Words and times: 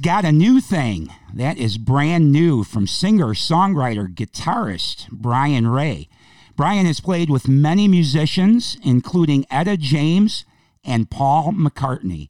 Got 0.00 0.24
a 0.24 0.32
new 0.32 0.60
thing. 0.60 1.12
That 1.34 1.58
is 1.58 1.76
brand 1.76 2.32
new 2.32 2.64
from 2.64 2.86
singer, 2.86 3.34
songwriter, 3.34 4.08
guitarist 4.08 5.10
Brian 5.10 5.66
Ray. 5.66 6.08
Brian 6.56 6.86
has 6.86 7.00
played 7.00 7.28
with 7.28 7.48
many 7.48 7.86
musicians, 7.86 8.78
including 8.82 9.44
Etta 9.50 9.76
James 9.76 10.44
and 10.84 11.10
Paul 11.10 11.52
McCartney. 11.52 12.28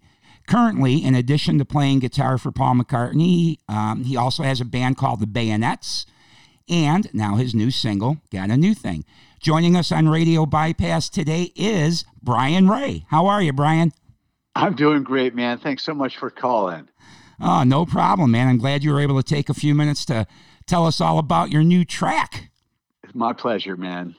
Currently, 0.49 1.05
in 1.05 1.14
addition 1.14 1.58
to 1.58 1.64
playing 1.64 2.00
guitar 2.00 2.38
for 2.38 2.50
Paul 2.50 2.76
McCartney, 2.76 3.58
um, 3.69 4.05
he 4.05 4.17
also 4.17 4.43
has 4.43 4.61
a 4.61 4.64
band 4.64 4.96
called 4.96 5.20
the 5.20 5.26
Bayonets, 5.26 6.06
and 6.69 7.12
now 7.14 7.37
his 7.37 7.55
new 7.55 7.70
single, 7.70 8.17
Got 8.32 8.50
a 8.50 8.56
New 8.56 8.75
Thing. 8.75 9.05
Joining 9.38 9.76
us 9.76 9.93
on 9.93 10.08
Radio 10.08 10.44
Bypass 10.44 11.08
today 11.08 11.52
is 11.55 12.05
Brian 12.20 12.69
Ray. 12.69 13.05
How 13.11 13.26
are 13.26 13.43
you, 13.43 13.52
Brian? 13.52 13.93
I'm 14.56 14.75
doing 14.75 15.05
great, 15.05 15.37
man. 15.37 15.58
Thanks 15.58 15.84
so 15.84 15.94
much 15.94 16.17
for 16.17 16.31
calling. 16.31 16.88
Oh, 17.40 17.62
no 17.62 17.87
problem, 17.87 18.32
man. 18.32 18.48
I'm 18.48 18.58
glad 18.58 18.84
you 18.84 18.92
were 18.92 19.00
able 19.00 19.20
to 19.20 19.26
take 19.26 19.48
a 19.48 19.54
few 19.54 19.75
minutes 19.75 20.04
to 20.06 20.26
tell 20.66 20.87
us 20.87 21.00
all 21.00 21.19
about 21.19 21.50
your 21.50 21.62
new 21.62 21.84
track. 21.84 22.50
It's 23.02 23.14
my 23.14 23.32
pleasure, 23.32 23.76
man. 23.76 24.14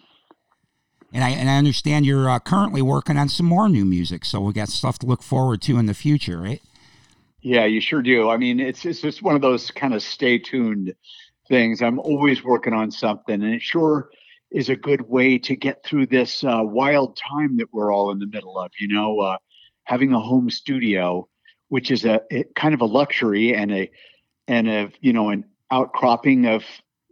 And 1.14 1.24
I 1.24 1.30
and 1.30 1.50
I 1.50 1.58
understand 1.58 2.06
you're 2.06 2.30
uh, 2.30 2.40
currently 2.40 2.82
working 2.82 3.18
on 3.18 3.28
some 3.28 3.46
more 3.46 3.68
new 3.68 3.86
music, 3.86 4.24
so 4.24 4.40
we 4.40 4.54
got 4.54 4.70
stuff 4.70 4.98
to 5.00 5.06
look 5.06 5.22
forward 5.22 5.62
to 5.64 5.78
in 5.78 5.86
the 5.86 5.94
future, 5.94 6.38
right? 6.38 6.62
Yeah, 7.42 7.66
you 7.66 7.82
sure 7.82 8.02
do. 8.02 8.30
I 8.30 8.38
mean, 8.38 8.60
it's 8.60 8.86
it's 8.86 9.02
just 9.02 9.22
one 9.22 9.36
of 9.36 9.42
those 9.42 9.72
kind 9.72 9.94
of 9.94 10.02
stay 10.02 10.38
tuned 10.40 10.96
things. 11.50 11.82
I'm 11.82 12.00
always 12.00 12.44
working 12.44 12.74
on 12.74 12.92
something, 12.92 13.44
and 13.44 13.54
it 13.54 13.62
sure 13.62 14.10
is 14.52 14.70
a 14.70 14.76
good 14.76 15.02
way 15.02 15.38
to 15.38 15.56
get 15.56 15.84
through 15.84 16.08
this 16.08 16.44
uh, 16.44 16.62
wild 16.64 17.18
time 17.18 17.58
that 17.58 17.74
we're 17.74 17.94
all 17.94 18.12
in 18.12 18.20
the 18.20 18.28
middle 18.28 18.58
of. 18.58 18.72
You 18.80 18.88
know, 18.88 19.20
uh, 19.20 19.38
having 19.84 20.14
a 20.14 20.20
home 20.20 20.50
studio 20.50 21.28
which 21.72 21.90
is 21.90 22.04
a 22.04 22.22
it, 22.30 22.54
kind 22.54 22.74
of 22.74 22.82
a 22.82 22.86
luxury 22.86 23.56
and 23.56 23.72
a 23.72 23.90
and 24.46 24.68
a 24.68 24.92
you 25.00 25.14
know 25.14 25.30
an 25.30 25.46
outcropping 25.72 26.46
of 26.46 26.64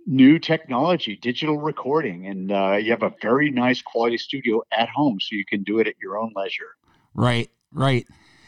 new 0.05 0.37
technology, 0.37 1.15
digital 1.15 1.57
recording, 1.57 2.27
and 2.27 2.51
uh, 2.51 2.75
you 2.75 2.91
have 2.91 3.01
a 3.01 3.13
very 3.21 3.51
nice 3.51 3.81
quality 3.81 4.17
studio 4.17 4.61
at 4.77 4.89
home, 4.89 5.17
so 5.21 5.29
you 5.31 5.45
can 5.45 5.63
do 5.63 5.79
it 5.79 5.87
at 5.87 5.93
your 6.01 6.17
own 6.17 6.33
leisure. 6.35 6.75
Right, 7.15 7.49
right, 7.71 8.05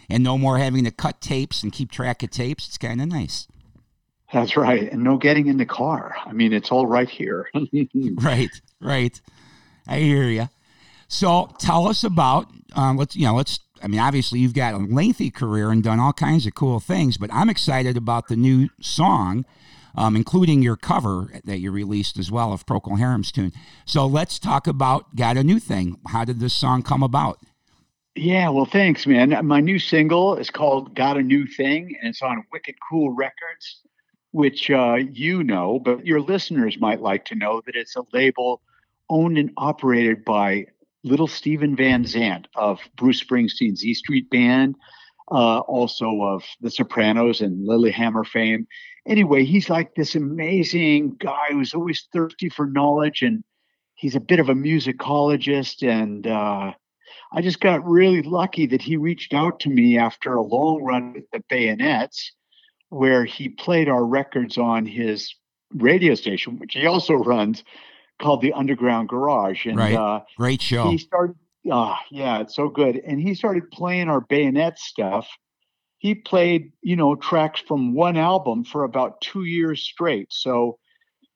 and 0.10 0.22
no 0.22 0.38
more 0.38 0.58
having 0.58 0.84
to 0.84 0.92
cut 0.92 1.22
tapes 1.22 1.64
and 1.64 1.72
keep 1.72 1.92
track 1.92 2.24
of 2.24 2.30
tapes. 2.30 2.68
It's 2.68 2.78
kind 2.78 3.02
of 3.02 3.08
nice. 3.08 3.48
That's 4.34 4.58
right, 4.58 4.92
and 4.92 5.06
no 5.06 5.16
getting 5.16 5.48
in 5.48 5.56
the 5.56 5.66
car. 5.66 6.14
I 6.26 6.34
mean, 6.34 6.52
it's 6.52 6.74
all 6.74 6.88
right 6.88 7.10
here. 7.10 7.50
right, 8.16 8.50
right. 8.82 9.22
I 9.88 10.00
hear 10.00 10.26
you. 10.26 10.50
So 11.08 11.56
tell 11.58 11.88
us 11.88 12.04
about 12.04 12.48
um, 12.76 12.98
let's 12.98 13.16
you 13.16 13.28
know 13.28 13.36
let's 13.36 13.62
I 13.84 13.88
mean, 13.88 14.00
obviously, 14.00 14.40
you've 14.40 14.54
got 14.54 14.74
a 14.74 14.78
lengthy 14.78 15.32
career 15.32 15.72
and 15.72 15.84
done 15.84 16.00
all 16.00 16.14
kinds 16.14 16.46
of 16.46 16.56
cool 16.56 16.80
things, 16.80 17.18
but 17.18 17.32
I'm 17.34 17.50
excited 17.50 17.98
about 17.98 18.28
the 18.28 18.36
new 18.36 18.70
song, 18.80 19.46
um, 19.96 20.16
including 20.16 20.62
your 20.62 20.76
cover 20.76 21.30
that 21.44 21.60
you 21.60 21.72
released 21.72 22.18
as 22.18 22.32
well 22.32 22.54
of 22.54 22.66
Procol 22.66 23.00
Harum's 23.00 23.32
tune. 23.32 23.52
So 23.86 24.06
let's 24.06 24.40
talk 24.40 24.68
about 24.68 25.16
Got 25.16 25.38
a 25.38 25.44
New 25.44 25.60
Thing. 25.60 26.00
How 26.08 26.24
did 26.26 26.40
this 26.40 26.54
song 26.54 26.84
come 26.84 27.04
about? 27.04 27.40
Yeah, 28.16 28.50
well, 28.50 28.66
thanks, 28.66 29.08
man. 29.08 29.46
My 29.46 29.62
new 29.62 29.80
single 29.80 30.36
is 30.36 30.50
called 30.50 30.96
Got 30.96 31.18
a 31.18 31.22
New 31.24 31.48
Thing, 31.48 31.96
and 32.02 32.10
it's 32.10 32.22
on 32.22 32.44
Wicked 32.52 32.76
Cool 32.90 33.12
Records, 33.12 33.82
which 34.32 34.70
uh, 34.70 34.96
you 34.96 35.44
know, 35.44 35.80
but 35.80 36.06
your 36.06 36.20
listeners 36.20 36.78
might 36.80 37.02
like 37.02 37.26
to 37.26 37.36
know 37.36 37.62
that 37.66 37.76
it's 37.76 37.96
a 37.96 38.04
label 38.12 38.62
owned 39.10 39.38
and 39.38 39.52
operated 39.58 40.26
by 40.26 40.66
little 41.04 41.28
Steven 41.28 41.76
Van 41.76 42.06
Zandt 42.06 42.48
of 42.56 42.80
Bruce 42.96 43.24
Springsteen's 43.24 43.84
E 43.84 43.94
Street 43.94 44.30
Band, 44.30 44.76
uh, 45.32 45.60
also 45.60 46.22
of 46.24 46.44
The 46.62 46.70
Sopranos 46.70 47.42
and 47.42 47.68
Lilyhammer 47.68 48.26
fame. 48.26 48.68
Anyway, 49.08 49.46
he's 49.46 49.70
like 49.70 49.96
this 49.96 50.16
amazing 50.16 51.16
guy 51.18 51.48
who's 51.50 51.74
always 51.74 52.08
thirsty 52.14 52.50
for 52.50 52.68
knowledge, 52.68 53.22
and 53.22 53.44
he's 53.96 54.16
a 54.16 54.20
bit 54.20 54.40
of 54.40 54.50
a 54.50 54.54
musicologist. 54.54 55.88
And 55.88 56.28
uh, 56.28 56.74
I 57.34 57.42
just 57.42 57.60
got 57.60 57.88
really 57.88 58.22
lucky 58.22 58.68
that 58.68 58.82
he 58.82 58.98
reached 58.98 59.34
out 59.34 59.60
to 59.62 59.70
me 59.70 59.98
after 59.98 60.34
a 60.34 60.42
long 60.42 60.84
run 60.84 61.14
with 61.14 61.26
the 61.32 61.42
Bayonets, 61.50 62.34
where 62.90 63.26
he 63.26 63.50
played 63.50 63.90
our 63.90 64.06
records 64.06 64.58
on 64.58 64.86
his 64.86 65.34
radio 65.74 66.14
station, 66.14 66.60
which 66.60 66.74
he 66.74 66.86
also 66.86 67.14
runs 67.14 67.64
called 68.22 68.42
the 68.42 68.54
Underground 68.54 69.10
Garage. 69.10 69.66
And 69.66 69.78
right. 69.78 69.96
uh, 69.96 70.22
great 70.38 70.62
show. 70.62 70.90
He 70.90 70.98
started, 70.98 71.36
uh, 71.70 71.96
yeah, 72.10 72.40
it's 72.40 72.56
so 72.56 72.70
good. 72.70 73.02
And 73.06 73.20
he 73.20 73.36
started 73.36 73.70
playing 73.72 74.08
our 74.08 74.22
bayonet 74.22 74.80
stuff. 74.80 75.28
He 75.98 76.16
played, 76.16 76.72
you 76.82 76.96
know, 76.96 77.16
tracks 77.16 77.62
from 77.68 77.94
one 77.94 78.18
album 78.18 78.64
for 78.64 78.84
about 78.84 79.22
two 79.22 79.44
years 79.44 79.82
straight. 79.84 80.28
So 80.32 80.80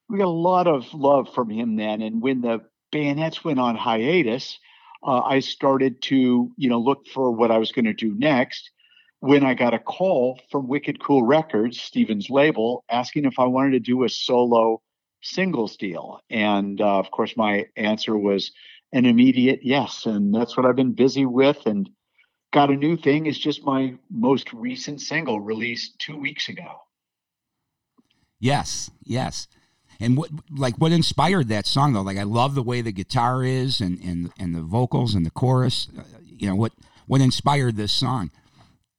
we 0.09 0.17
got 0.17 0.25
a 0.25 0.29
lot 0.29 0.67
of 0.67 0.91
love 0.93 1.33
from 1.33 1.49
him 1.49 1.75
then. 1.75 2.01
And 2.01 2.21
when 2.21 2.41
the 2.41 2.61
bayonets 2.91 3.43
went 3.43 3.59
on 3.59 3.75
hiatus, 3.75 4.57
uh, 5.03 5.21
I 5.21 5.39
started 5.39 6.01
to, 6.03 6.51
you 6.57 6.69
know, 6.69 6.79
look 6.79 7.07
for 7.07 7.31
what 7.31 7.51
I 7.51 7.57
was 7.57 7.71
going 7.71 7.85
to 7.85 7.93
do 7.93 8.15
next. 8.17 8.71
When 9.19 9.43
I 9.43 9.53
got 9.53 9.73
a 9.73 9.79
call 9.79 10.39
from 10.51 10.67
Wicked 10.67 10.99
Cool 10.99 11.23
Records, 11.23 11.79
Steven's 11.79 12.29
label, 12.29 12.83
asking 12.89 13.25
if 13.25 13.39
I 13.39 13.45
wanted 13.45 13.71
to 13.71 13.79
do 13.79 14.03
a 14.03 14.09
solo 14.09 14.81
singles 15.25 15.77
deal? 15.77 16.21
And 16.29 16.79
uh, 16.79 16.99
of 16.99 17.11
course, 17.11 17.35
my 17.35 17.67
answer 17.75 18.17
was 18.17 18.51
an 18.93 19.05
immediate 19.05 19.59
yes. 19.63 20.05
And 20.05 20.33
that's 20.33 20.55
what 20.55 20.65
I've 20.65 20.75
been 20.75 20.93
busy 20.93 21.25
with. 21.25 21.65
And 21.65 21.89
Got 22.55 22.69
a 22.69 22.75
New 22.77 22.95
Thing 22.95 23.25
is 23.25 23.37
just 23.37 23.65
my 23.65 23.95
most 24.09 24.53
recent 24.53 25.01
single 25.01 25.41
released 25.41 25.99
two 25.99 26.15
weeks 26.15 26.47
ago. 26.47 26.83
Yes, 28.39 28.89
yes. 29.03 29.49
And 29.99 30.15
what 30.15 30.29
like 30.49 30.75
what 30.77 30.93
inspired 30.93 31.49
that 31.49 31.65
song 31.65 31.91
though? 31.91 32.01
Like 32.01 32.17
I 32.17 32.23
love 32.23 32.55
the 32.55 32.63
way 32.63 32.79
the 32.79 32.93
guitar 32.93 33.43
is 33.43 33.81
and 33.81 33.99
and 33.99 34.31
and 34.39 34.55
the 34.55 34.61
vocals 34.61 35.15
and 35.15 35.25
the 35.25 35.31
chorus. 35.31 35.89
Uh, 35.97 36.03
you 36.25 36.47
know 36.47 36.55
what 36.55 36.71
what 37.07 37.19
inspired 37.19 37.75
this 37.75 37.91
song? 37.91 38.31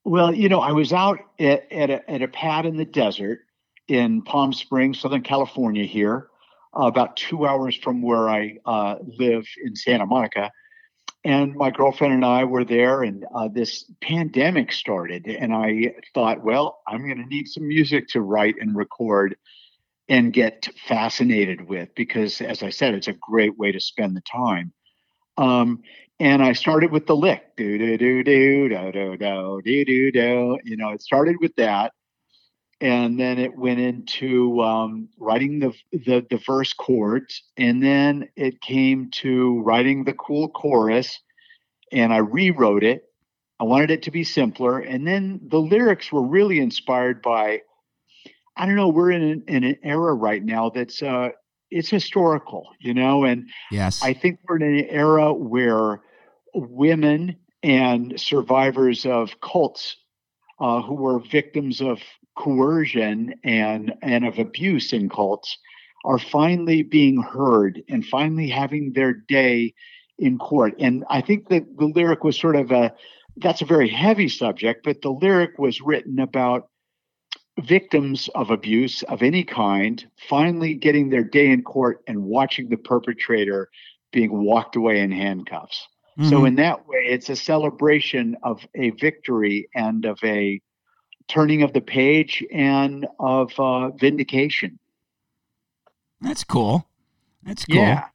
Well, 0.04 0.34
you 0.34 0.50
know, 0.50 0.60
I 0.60 0.72
was 0.72 0.92
out 0.92 1.20
at, 1.38 1.72
at 1.72 1.88
a, 1.88 2.10
at 2.10 2.20
a 2.20 2.28
pad 2.28 2.66
in 2.66 2.76
the 2.76 2.84
desert 2.84 3.40
in 3.88 4.22
Palm 4.22 4.52
Springs, 4.52 5.00
Southern 5.00 5.22
California, 5.22 5.84
here, 5.84 6.28
about 6.74 7.16
two 7.16 7.46
hours 7.46 7.76
from 7.76 8.02
where 8.02 8.28
I 8.28 8.58
uh, 8.66 8.96
live 9.18 9.46
in 9.64 9.74
Santa 9.74 10.06
Monica. 10.06 10.50
And 11.24 11.56
my 11.56 11.70
girlfriend 11.70 12.14
and 12.14 12.24
I 12.24 12.44
were 12.44 12.64
there, 12.64 13.02
and 13.02 13.24
uh, 13.34 13.48
this 13.48 13.90
pandemic 14.00 14.70
started. 14.70 15.26
And 15.26 15.52
I 15.52 15.94
thought, 16.14 16.44
well, 16.44 16.78
I'm 16.86 17.04
going 17.04 17.18
to 17.18 17.26
need 17.26 17.48
some 17.48 17.66
music 17.66 18.06
to 18.10 18.20
write 18.20 18.54
and 18.60 18.76
record 18.76 19.36
and 20.08 20.32
get 20.32 20.68
fascinated 20.86 21.68
with 21.68 21.88
because, 21.96 22.40
as 22.40 22.62
I 22.62 22.70
said, 22.70 22.94
it's 22.94 23.08
a 23.08 23.12
great 23.12 23.58
way 23.58 23.72
to 23.72 23.80
spend 23.80 24.16
the 24.16 24.20
time. 24.20 24.72
Um, 25.36 25.82
and 26.20 26.42
I 26.42 26.52
started 26.52 26.92
with 26.92 27.06
the 27.06 27.16
lick, 27.16 27.56
do 27.56 27.76
do 27.76 27.98
do 27.98 28.22
do 28.22 28.68
do 28.68 28.92
do 28.92 29.16
do 29.16 29.84
do 29.84 30.12
do. 30.12 30.58
You 30.64 30.76
know, 30.76 30.90
it 30.90 31.02
started 31.02 31.36
with 31.40 31.54
that, 31.56 31.92
and 32.80 33.18
then 33.18 33.38
it 33.38 33.56
went 33.56 33.80
into 33.80 34.60
um, 34.60 35.08
writing 35.18 35.58
the, 35.58 35.72
the, 35.92 36.26
the 36.28 36.40
verse 36.44 36.72
chords, 36.72 37.42
and 37.56 37.82
then 37.82 38.28
it 38.36 38.60
came 38.60 39.10
to 39.10 39.60
writing 39.62 40.04
the 40.04 40.12
cool 40.12 40.48
chorus, 40.48 41.20
and 41.90 42.12
I 42.12 42.18
rewrote 42.18 42.84
it. 42.84 43.04
I 43.58 43.64
wanted 43.64 43.90
it 43.90 44.02
to 44.02 44.10
be 44.10 44.24
simpler, 44.24 44.80
and 44.80 45.06
then 45.06 45.40
the 45.48 45.60
lyrics 45.60 46.12
were 46.12 46.26
really 46.26 46.58
inspired 46.58 47.22
by. 47.22 47.62
I 48.56 48.66
don't 48.66 48.76
know. 48.76 48.88
We're 48.88 49.12
in 49.12 49.22
an, 49.22 49.44
in 49.48 49.64
an 49.64 49.76
era 49.82 50.14
right 50.14 50.44
now 50.44 50.70
that's 50.70 51.02
uh, 51.02 51.30
it's 51.70 51.88
historical, 51.88 52.68
you 52.78 52.92
know, 52.92 53.24
and 53.24 53.48
yes, 53.70 54.02
I 54.02 54.12
think 54.12 54.40
we're 54.46 54.56
in 54.56 54.62
an 54.62 54.86
era 54.90 55.32
where 55.32 56.02
women 56.54 57.36
and 57.62 58.18
survivors 58.20 59.06
of 59.06 59.40
cults 59.40 59.96
uh, 60.60 60.82
who 60.82 60.94
were 60.94 61.18
victims 61.18 61.80
of 61.80 62.00
coercion 62.36 63.34
and 63.44 63.94
and 64.02 64.26
of 64.26 64.38
abuse 64.38 64.92
in 64.92 65.08
cults 65.08 65.58
are 66.04 66.18
finally 66.18 66.82
being 66.82 67.20
heard 67.20 67.82
and 67.88 68.06
finally 68.06 68.48
having 68.48 68.92
their 68.92 69.12
day 69.12 69.74
in 70.18 70.38
court. 70.38 70.74
And 70.78 71.04
I 71.10 71.20
think 71.20 71.48
that 71.48 71.64
the 71.76 71.86
lyric 71.86 72.24
was 72.24 72.38
sort 72.38 72.56
of 72.56 72.70
a 72.70 72.94
that's 73.38 73.60
a 73.60 73.66
very 73.66 73.88
heavy 73.88 74.28
subject, 74.28 74.84
but 74.84 75.02
the 75.02 75.10
lyric 75.10 75.58
was 75.58 75.80
written 75.80 76.20
about 76.20 76.68
victims 77.60 78.28
of 78.34 78.50
abuse 78.50 79.02
of 79.04 79.22
any 79.22 79.42
kind 79.42 80.06
finally 80.28 80.74
getting 80.74 81.08
their 81.08 81.24
day 81.24 81.48
in 81.48 81.62
court 81.62 82.02
and 82.06 82.22
watching 82.22 82.68
the 82.68 82.76
perpetrator 82.76 83.68
being 84.12 84.44
walked 84.44 84.76
away 84.76 85.00
in 85.00 85.10
handcuffs. 85.10 85.86
Mm-hmm. 86.18 86.30
So 86.30 86.44
in 86.44 86.56
that 86.56 86.86
way, 86.86 86.98
it's 87.08 87.28
a 87.28 87.36
celebration 87.36 88.36
of 88.42 88.66
a 88.74 88.90
victory 88.90 89.68
and 89.74 90.04
of 90.04 90.18
a 90.22 90.60
turning 91.28 91.62
of 91.62 91.72
the 91.72 91.80
page 91.80 92.44
and 92.52 93.06
of 93.18 93.52
uh, 93.58 93.90
vindication. 93.90 94.78
That's 96.20 96.44
cool. 96.44 96.86
That's 97.42 97.64
cool. 97.64 97.76
Yeah. 97.76 98.06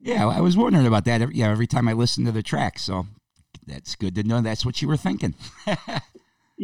Yeah, 0.00 0.26
I 0.26 0.40
was 0.40 0.56
wondering 0.56 0.86
about 0.86 1.04
that. 1.04 1.22
Every, 1.22 1.36
yeah, 1.36 1.50
every 1.50 1.68
time 1.68 1.86
I 1.86 1.92
listen 1.92 2.24
to 2.24 2.32
the 2.32 2.42
track, 2.42 2.80
so 2.80 3.06
that's 3.66 3.94
good 3.94 4.16
to 4.16 4.24
know. 4.24 4.40
That's 4.40 4.66
what 4.66 4.82
you 4.82 4.88
were 4.88 4.96
thinking. 4.96 5.36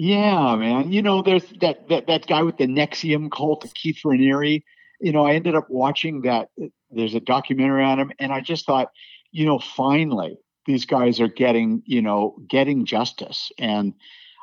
Yeah, 0.01 0.55
man. 0.55 0.93
You 0.93 1.03
know, 1.03 1.23
there's 1.23 1.43
that 1.61 1.89
that 1.89 2.07
that 2.07 2.29
guy 2.29 2.43
with 2.43 2.59
the 2.59 2.69
NXIVM 2.69 3.33
cult, 3.33 3.67
Keith 3.75 3.99
Raniere. 4.05 4.63
You 5.01 5.11
know, 5.11 5.27
I 5.27 5.35
ended 5.35 5.57
up 5.57 5.69
watching 5.69 6.23
that. 6.23 6.51
There's 6.93 7.17
a 7.17 7.21
documentary 7.21 7.83
on 7.83 7.99
him, 7.99 8.13
and 8.21 8.33
I 8.33 8.41
just 8.41 8.65
thought, 8.65 8.93
you 9.33 9.45
know, 9.45 9.59
finally 9.59 10.37
these 10.67 10.85
guys 10.85 11.19
are 11.21 11.27
getting, 11.27 11.83
you 11.85 12.01
know, 12.01 12.37
getting 12.49 12.85
justice, 12.85 13.51
and 13.59 13.93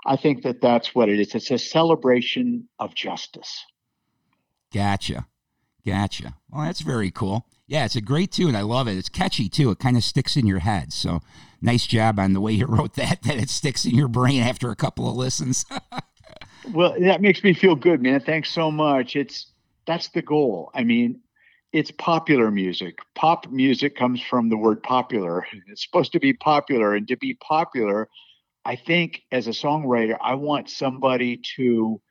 I 0.05 0.15
think 0.15 0.43
that 0.43 0.61
that's 0.61 0.93
what 0.93 1.09
it 1.09 1.19
is. 1.19 1.33
It's 1.33 1.51
a 1.51 1.57
celebration 1.57 2.67
of 2.79 2.93
justice. 2.93 3.65
Gotcha, 4.73 5.27
gotcha. 5.85 6.35
Well, 6.49 6.65
that's 6.65 6.81
very 6.81 7.11
cool. 7.11 7.47
Yeah, 7.67 7.85
it's 7.85 7.95
a 7.95 8.01
great 8.01 8.31
tune. 8.31 8.55
I 8.55 8.61
love 8.61 8.87
it. 8.87 8.97
It's 8.97 9.09
catchy 9.09 9.49
too. 9.49 9.71
It 9.71 9.79
kind 9.79 9.97
of 9.97 10.03
sticks 10.03 10.37
in 10.37 10.45
your 10.45 10.59
head. 10.59 10.93
So 10.93 11.21
nice 11.61 11.87
job 11.87 12.19
on 12.19 12.33
the 12.33 12.41
way 12.41 12.51
you 12.51 12.65
wrote 12.69 12.93
that. 12.95 13.23
That 13.23 13.37
it 13.37 13.49
sticks 13.49 13.85
in 13.85 13.95
your 13.95 14.07
brain 14.07 14.41
after 14.41 14.69
a 14.69 14.75
couple 14.75 15.09
of 15.09 15.15
listens. 15.15 15.65
well, 16.71 16.95
that 16.99 17.21
makes 17.21 17.43
me 17.43 17.53
feel 17.53 17.75
good, 17.75 18.01
man. 18.01 18.19
Thanks 18.19 18.51
so 18.51 18.69
much. 18.69 19.15
It's 19.15 19.47
that's 19.87 20.09
the 20.09 20.21
goal. 20.21 20.71
I 20.75 20.83
mean, 20.83 21.21
it's 21.73 21.91
popular 21.91 22.51
music. 22.51 22.99
Pop 23.15 23.47
music 23.51 23.95
comes 23.95 24.21
from 24.21 24.49
the 24.49 24.57
word 24.57 24.81
popular. 24.83 25.45
It's 25.67 25.83
supposed 25.83 26.11
to 26.13 26.19
be 26.19 26.33
popular, 26.33 26.93
and 26.93 27.07
to 27.07 27.17
be 27.17 27.33
popular, 27.35 28.07
I 28.65 28.75
think 28.75 29.21
as 29.31 29.47
a 29.47 29.51
songwriter, 29.51 30.17
I 30.19 30.35
want 30.35 30.69
somebody 30.69 31.41
to 31.55 32.01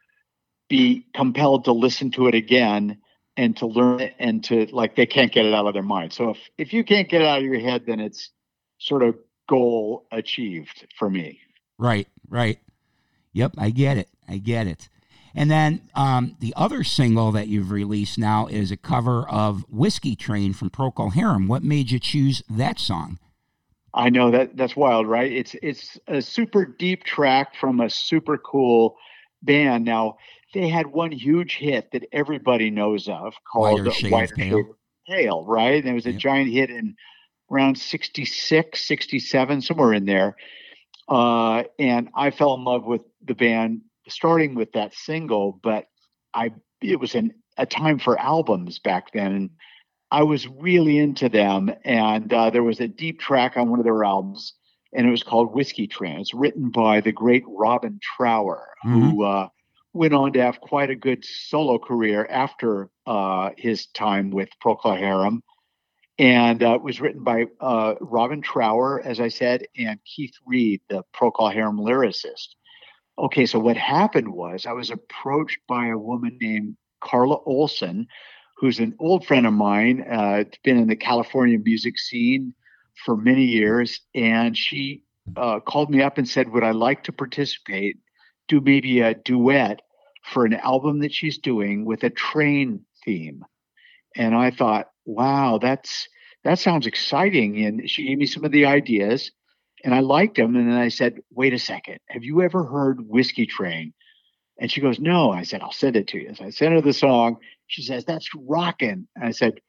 be 0.68 1.06
compelled 1.14 1.64
to 1.64 1.72
listen 1.72 2.10
to 2.12 2.28
it 2.28 2.34
again 2.34 2.98
and 3.36 3.56
to 3.56 3.66
learn 3.66 4.00
it 4.00 4.14
and 4.18 4.44
to 4.44 4.66
like 4.66 4.94
they 4.96 5.06
can't 5.06 5.32
get 5.32 5.44
it 5.44 5.52
out 5.52 5.66
of 5.66 5.74
their 5.74 5.82
mind. 5.82 6.12
So 6.12 6.30
if 6.30 6.38
if 6.56 6.72
you 6.72 6.84
can't 6.84 7.08
get 7.08 7.20
it 7.20 7.26
out 7.26 7.38
of 7.38 7.44
your 7.44 7.58
head, 7.58 7.84
then 7.86 8.00
it's 8.00 8.30
sort 8.78 9.02
of 9.02 9.16
goal 9.48 10.06
achieved 10.12 10.86
for 10.96 11.10
me. 11.10 11.40
Right, 11.76 12.06
right. 12.28 12.58
Yep, 13.32 13.54
I 13.58 13.70
get 13.70 13.98
it. 13.98 14.08
I 14.28 14.38
get 14.38 14.66
it. 14.66 14.88
And 15.34 15.50
then 15.50 15.90
um, 15.96 16.36
the 16.38 16.54
other 16.56 16.84
single 16.84 17.32
that 17.32 17.48
you've 17.48 17.72
released 17.72 18.18
now 18.18 18.46
is 18.46 18.70
a 18.70 18.76
cover 18.76 19.28
of 19.28 19.64
Whiskey 19.68 20.14
Train 20.14 20.52
from 20.52 20.70
Procol 20.70 21.12
Harum. 21.12 21.48
What 21.48 21.64
made 21.64 21.90
you 21.90 21.98
choose 21.98 22.42
that 22.48 22.78
song? 22.78 23.18
I 23.94 24.10
know 24.10 24.30
that 24.32 24.56
that's 24.56 24.74
wild, 24.74 25.06
right? 25.06 25.30
It's 25.30 25.54
it's 25.62 25.98
a 26.08 26.20
super 26.20 26.64
deep 26.64 27.04
track 27.04 27.54
from 27.54 27.80
a 27.80 27.88
super 27.88 28.36
cool 28.36 28.96
band. 29.42 29.84
Now 29.84 30.16
they 30.52 30.68
had 30.68 30.88
one 30.88 31.12
huge 31.12 31.56
hit 31.56 31.92
that 31.92 32.04
everybody 32.12 32.70
knows 32.70 33.08
of 33.08 33.34
called 33.50 33.80
Whiter 33.80 33.90
Shade 33.92 34.12
Wider 34.12 34.34
Pale. 34.34 34.76
Pale, 35.06 35.44
right? 35.46 35.76
And 35.76 35.88
it 35.88 35.94
was 35.94 36.06
a 36.06 36.12
yep. 36.12 36.20
giant 36.20 36.50
hit 36.50 36.70
in 36.70 36.96
around 37.50 37.78
66, 37.78 38.86
67, 38.86 39.60
somewhere 39.60 39.92
in 39.92 40.06
there. 40.06 40.34
Uh, 41.08 41.64
and 41.78 42.08
I 42.14 42.30
fell 42.30 42.54
in 42.54 42.64
love 42.64 42.84
with 42.84 43.02
the 43.22 43.34
band 43.34 43.82
starting 44.08 44.54
with 44.54 44.72
that 44.72 44.94
single, 44.94 45.60
but 45.62 45.86
I 46.32 46.52
it 46.80 46.98
was 46.98 47.14
an, 47.14 47.32
a 47.58 47.66
time 47.66 47.98
for 47.98 48.18
albums 48.18 48.78
back 48.78 49.12
then. 49.12 49.32
And 49.32 49.50
I 50.14 50.22
was 50.22 50.46
really 50.46 50.98
into 50.98 51.28
them. 51.28 51.74
And 51.84 52.32
uh, 52.32 52.50
there 52.50 52.62
was 52.62 52.78
a 52.78 52.86
deep 52.86 53.18
track 53.18 53.56
on 53.56 53.68
one 53.68 53.80
of 53.80 53.84
their 53.84 54.04
albums, 54.04 54.54
and 54.92 55.08
it 55.08 55.10
was 55.10 55.24
called 55.24 55.52
Whiskey 55.52 55.88
Train. 55.88 56.20
It's 56.20 56.32
written 56.32 56.70
by 56.70 57.00
the 57.00 57.10
great 57.10 57.42
Robin 57.48 57.98
Trower, 58.00 58.64
mm-hmm. 58.86 59.10
who 59.10 59.24
uh, 59.24 59.48
went 59.92 60.14
on 60.14 60.32
to 60.34 60.40
have 60.40 60.60
quite 60.60 60.88
a 60.88 60.94
good 60.94 61.24
solo 61.24 61.80
career 61.80 62.28
after 62.30 62.90
uh, 63.08 63.50
his 63.56 63.86
time 63.86 64.30
with 64.30 64.50
Procol 64.64 64.96
Harum. 64.96 65.42
And 66.16 66.62
uh, 66.62 66.74
it 66.74 66.82
was 66.82 67.00
written 67.00 67.24
by 67.24 67.46
uh, 67.60 67.94
Robin 68.00 68.40
Trower, 68.40 69.02
as 69.04 69.18
I 69.18 69.26
said, 69.26 69.66
and 69.76 69.98
Keith 70.04 70.34
Reid, 70.46 70.80
the 70.88 71.02
Procol 71.12 71.52
Harum 71.52 71.80
lyricist. 71.80 72.54
Okay, 73.18 73.46
so 73.46 73.58
what 73.58 73.76
happened 73.76 74.32
was 74.32 74.64
I 74.64 74.74
was 74.74 74.90
approached 74.90 75.58
by 75.66 75.88
a 75.88 75.98
woman 75.98 76.38
named 76.40 76.76
Carla 77.00 77.38
Olson, 77.46 78.06
who's 78.56 78.78
an 78.78 78.94
old 78.98 79.26
friend 79.26 79.46
of 79.46 79.52
mine, 79.52 80.04
uh, 80.10 80.44
been 80.62 80.78
in 80.78 80.88
the 80.88 80.96
California 80.96 81.58
music 81.58 81.98
scene 81.98 82.54
for 83.04 83.16
many 83.16 83.44
years. 83.44 84.00
And 84.14 84.56
she 84.56 85.02
uh, 85.36 85.60
called 85.60 85.90
me 85.90 86.02
up 86.02 86.18
and 86.18 86.28
said, 86.28 86.50
Would 86.50 86.64
I 86.64 86.70
like 86.70 87.04
to 87.04 87.12
participate 87.12 87.96
do 88.48 88.60
maybe 88.60 89.00
a 89.00 89.14
duet 89.14 89.80
for 90.24 90.44
an 90.44 90.54
album 90.54 91.00
that 91.00 91.12
she's 91.12 91.38
doing 91.38 91.84
with 91.84 92.02
a 92.02 92.10
train 92.10 92.80
theme. 93.04 93.44
And 94.16 94.34
I 94.34 94.50
thought, 94.50 94.88
wow, 95.04 95.58
that's 95.60 96.08
that 96.44 96.58
sounds 96.58 96.86
exciting. 96.86 97.64
And 97.64 97.88
she 97.88 98.06
gave 98.06 98.18
me 98.18 98.26
some 98.26 98.44
of 98.44 98.52
the 98.52 98.66
ideas 98.66 99.30
and 99.82 99.94
I 99.94 100.00
liked 100.00 100.36
them. 100.36 100.56
And 100.56 100.70
then 100.70 100.78
I 100.78 100.88
said, 100.88 101.20
wait 101.30 101.54
a 101.54 101.58
second, 101.58 101.98
have 102.08 102.24
you 102.24 102.42
ever 102.42 102.64
heard 102.64 103.08
Whiskey 103.08 103.46
Train? 103.46 103.92
And 104.58 104.70
she 104.70 104.80
goes, 104.80 105.00
no. 105.00 105.30
I 105.30 105.42
said, 105.42 105.62
I'll 105.62 105.72
send 105.72 105.96
it 105.96 106.08
to 106.08 106.18
you. 106.18 106.34
So 106.34 106.44
I 106.44 106.50
sent 106.50 106.74
her 106.74 106.80
the 106.80 106.92
song. 106.92 107.38
She 107.66 107.82
says, 107.82 108.04
that's 108.04 108.28
rocking. 108.34 109.08
And 109.16 109.24
I 109.24 109.32
said, 109.32 109.60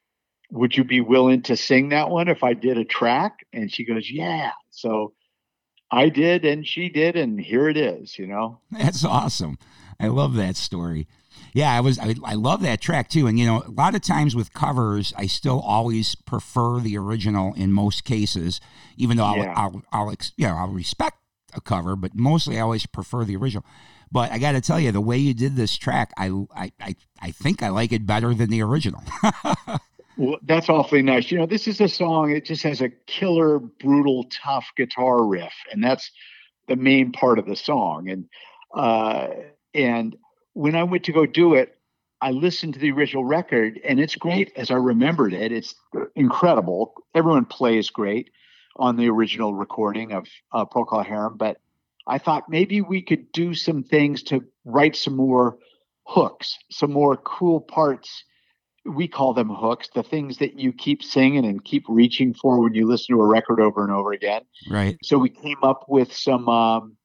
would 0.51 0.77
you 0.77 0.83
be 0.83 1.01
willing 1.01 1.41
to 1.43 1.57
sing 1.57 1.89
that 1.89 2.09
one 2.09 2.27
if 2.27 2.43
I 2.43 2.53
did 2.53 2.77
a 2.77 2.85
track? 2.85 3.45
And 3.51 3.71
she 3.71 3.83
goes, 3.83 4.09
yeah. 4.11 4.51
So 4.69 5.13
I 5.91 6.09
did 6.09 6.45
and 6.45 6.67
she 6.67 6.89
did, 6.89 7.15
and 7.15 7.39
here 7.39 7.69
it 7.69 7.77
is, 7.77 8.17
you 8.17 8.27
know? 8.27 8.59
That's 8.71 9.05
awesome. 9.05 9.57
I 9.99 10.07
love 10.07 10.35
that 10.35 10.55
story. 10.55 11.07
Yeah, 11.53 11.71
I 11.71 11.79
was 11.79 11.97
I, 11.99 12.15
I 12.25 12.33
love 12.33 12.61
that 12.63 12.81
track 12.81 13.09
too. 13.09 13.27
And 13.27 13.39
you 13.39 13.45
know, 13.45 13.63
a 13.65 13.71
lot 13.71 13.95
of 13.95 14.01
times 14.01 14.35
with 14.35 14.53
covers, 14.53 15.13
I 15.17 15.25
still 15.25 15.61
always 15.61 16.15
prefer 16.15 16.79
the 16.79 16.97
original 16.97 17.53
in 17.53 17.71
most 17.71 18.03
cases, 18.03 18.59
even 18.97 19.17
though 19.17 19.25
I'll 19.25 19.37
yeah. 19.37 19.53
I'll, 19.55 19.83
I'll, 19.91 20.09
I'll 20.09 20.15
you 20.35 20.47
know, 20.47 20.55
I'll 20.55 20.67
respect 20.67 21.17
a 21.53 21.61
cover, 21.61 21.95
but 21.95 22.13
mostly 22.13 22.57
I 22.57 22.61
always 22.61 22.85
prefer 22.85 23.23
the 23.23 23.37
original. 23.37 23.63
But 24.11 24.31
I 24.31 24.37
got 24.37 24.53
to 24.53 24.61
tell 24.61 24.79
you, 24.79 24.91
the 24.91 25.01
way 25.01 25.17
you 25.17 25.33
did 25.33 25.55
this 25.55 25.77
track, 25.77 26.11
I, 26.17 26.27
I 26.55 26.71
I 26.79 26.95
I 27.21 27.31
think 27.31 27.63
I 27.63 27.69
like 27.69 27.91
it 27.91 28.05
better 28.05 28.33
than 28.33 28.49
the 28.49 28.61
original. 28.61 29.03
Well, 30.17 30.37
that's 30.43 30.69
awfully 30.69 31.01
nice. 31.01 31.29
You 31.29 31.37
know, 31.37 31.45
this 31.45 31.67
is 31.67 31.81
a 31.81 31.89
song, 31.89 32.31
it 32.31 32.45
just 32.45 32.63
has 32.63 32.81
a 32.81 32.89
killer, 32.89 33.59
brutal, 33.59 34.25
tough 34.31 34.65
guitar 34.77 35.25
riff, 35.25 35.53
and 35.71 35.83
that's 35.83 36.09
the 36.67 36.75
main 36.75 37.11
part 37.11 37.37
of 37.37 37.45
the 37.45 37.55
song. 37.55 38.09
And 38.09 38.25
uh, 38.73 39.27
and 39.73 40.15
when 40.53 40.75
I 40.75 40.83
went 40.83 41.03
to 41.05 41.11
go 41.11 41.25
do 41.25 41.53
it, 41.53 41.77
I 42.21 42.31
listened 42.31 42.75
to 42.75 42.79
the 42.79 42.91
original 42.91 43.25
record, 43.25 43.79
and 43.83 43.99
it's 43.99 44.15
great 44.15 44.53
as 44.55 44.71
I 44.71 44.75
remembered 44.75 45.33
it. 45.33 45.51
It's 45.51 45.75
incredible. 46.15 46.93
Everyone 47.13 47.45
plays 47.45 47.89
great 47.89 48.31
on 48.77 48.95
the 48.95 49.09
original 49.09 49.53
recording 49.53 50.13
of 50.13 50.27
uh, 50.53 50.65
Procol 50.65 51.05
Harum, 51.05 51.35
but 51.37 51.59
I 52.07 52.17
thought 52.17 52.49
maybe 52.49 52.81
we 52.81 53.01
could 53.01 53.31
do 53.31 53.53
some 53.53 53.83
things 53.83 54.23
to 54.23 54.43
write 54.63 54.95
some 54.95 55.15
more 55.15 55.57
hooks, 56.03 56.57
some 56.69 56.91
more 56.91 57.17
cool 57.17 57.61
parts 57.61 58.23
we 58.85 59.07
call 59.07 59.33
them 59.33 59.49
hooks, 59.49 59.89
the 59.93 60.03
things 60.03 60.37
that 60.37 60.59
you 60.59 60.71
keep 60.71 61.03
singing 61.03 61.45
and 61.45 61.63
keep 61.63 61.83
reaching 61.89 62.33
for 62.33 62.61
when 62.61 62.73
you 62.73 62.87
listen 62.87 63.15
to 63.15 63.21
a 63.21 63.27
record 63.27 63.59
over 63.59 63.83
and 63.83 63.91
over 63.91 64.13
again. 64.13 64.43
Right. 64.69 64.97
So 65.03 65.17
we 65.17 65.29
came 65.29 65.57
up 65.63 65.85
with 65.87 66.13
some 66.13 66.47
um, 66.47 66.95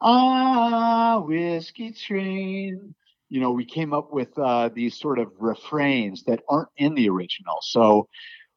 ah 0.00 1.20
whiskey 1.24 1.92
train. 1.92 2.94
You 3.28 3.40
know, 3.40 3.50
we 3.50 3.64
came 3.64 3.92
up 3.92 4.12
with 4.12 4.38
uh, 4.38 4.70
these 4.72 4.98
sort 5.00 5.18
of 5.18 5.32
refrains 5.38 6.22
that 6.24 6.42
aren't 6.48 6.68
in 6.76 6.94
the 6.94 7.08
original. 7.08 7.56
So 7.60 8.08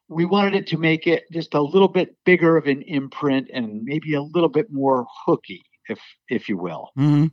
we 0.08 0.26
wanted 0.26 0.54
it 0.54 0.68
to 0.68 0.78
make 0.78 1.08
it 1.08 1.24
just 1.32 1.56
a 1.56 1.62
little 1.62 1.88
bit 1.88 2.16
bigger 2.24 2.56
of 2.56 2.68
an 2.68 2.84
imprint 2.84 3.50
and 3.52 3.84
maybe 3.84 4.14
a 4.14 4.22
little 4.22 4.50
bit 4.50 4.72
more 4.72 5.08
hooky, 5.26 5.64
if 5.90 6.00
if 6.30 6.50
you 6.50 6.58
will. 6.58 6.92
Mm-hmm. 6.98 7.28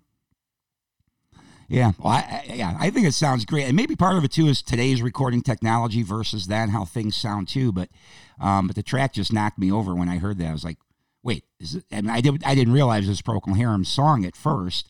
Yeah, 1.68 1.92
well, 1.98 2.12
I, 2.12 2.44
yeah, 2.46 2.76
I 2.78 2.90
think 2.90 3.08
it 3.08 3.14
sounds 3.14 3.44
great, 3.44 3.64
and 3.64 3.74
maybe 3.74 3.96
part 3.96 4.16
of 4.16 4.24
it 4.24 4.30
too 4.30 4.46
is 4.46 4.62
today's 4.62 5.02
recording 5.02 5.42
technology 5.42 6.02
versus 6.02 6.46
then 6.46 6.68
how 6.68 6.84
things 6.84 7.16
sound 7.16 7.48
too. 7.48 7.72
But, 7.72 7.88
um, 8.40 8.68
but 8.68 8.76
the 8.76 8.84
track 8.84 9.12
just 9.12 9.32
knocked 9.32 9.58
me 9.58 9.72
over 9.72 9.94
when 9.94 10.08
I 10.08 10.18
heard 10.18 10.38
that. 10.38 10.48
I 10.48 10.52
was 10.52 10.64
like, 10.64 10.78
wait, 11.24 11.44
is 11.58 11.74
it? 11.74 11.84
I 11.90 12.02
mean, 12.02 12.10
I 12.10 12.20
did, 12.20 12.44
I 12.44 12.54
didn't 12.54 12.72
realize 12.72 13.08
this 13.08 13.20
Procol 13.20 13.56
Harum 13.56 13.84
song 13.84 14.24
at 14.24 14.36
first, 14.36 14.88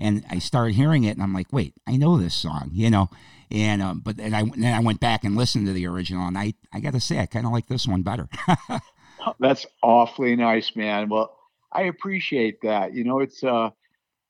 and 0.00 0.24
I 0.28 0.40
started 0.40 0.74
hearing 0.74 1.04
it, 1.04 1.12
and 1.12 1.22
I'm 1.22 1.32
like, 1.32 1.52
wait, 1.52 1.74
I 1.86 1.96
know 1.96 2.18
this 2.18 2.34
song, 2.34 2.70
you 2.72 2.90
know. 2.90 3.08
And 3.48 3.80
um, 3.80 4.00
but 4.00 4.18
and 4.18 4.34
I 4.34 4.42
then 4.56 4.74
I 4.74 4.80
went 4.80 4.98
back 4.98 5.22
and 5.22 5.36
listened 5.36 5.66
to 5.66 5.72
the 5.72 5.86
original, 5.86 6.26
and 6.26 6.36
I 6.36 6.54
I 6.72 6.80
got 6.80 6.94
to 6.94 7.00
say, 7.00 7.20
I 7.20 7.26
kind 7.26 7.46
of 7.46 7.52
like 7.52 7.68
this 7.68 7.86
one 7.86 8.02
better. 8.02 8.28
That's 9.38 9.64
awfully 9.80 10.34
nice, 10.34 10.74
man. 10.74 11.08
Well, 11.08 11.35
I 11.72 11.82
appreciate 11.82 12.60
that. 12.62 12.94
You 12.94 13.04
know, 13.04 13.20
it's 13.20 13.42
a 13.42 13.72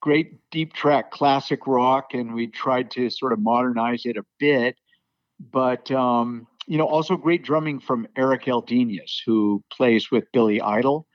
great 0.01 0.39
deep 0.51 0.73
track 0.73 1.11
classic 1.11 1.67
rock, 1.67 2.15
and 2.15 2.35
we 2.35 2.47
tried 2.47 2.91
to 2.93 3.11
sort 3.11 3.33
of 3.33 3.41
modernize 3.41 4.03
it 4.05 4.17
a 4.17 4.25
bit. 4.39 4.77
But 5.53 5.91
um, 5.91 6.47
you 6.67 6.79
know, 6.79 6.87
also 6.87 7.17
great 7.17 7.43
drumming 7.45 7.81
from 7.81 8.09
Erik 8.17 8.45
Eldenius, 8.45 9.21
who 9.25 9.63
plays 9.71 10.11
with 10.11 10.31
Billy 10.33 10.61
Idol, 10.61 11.07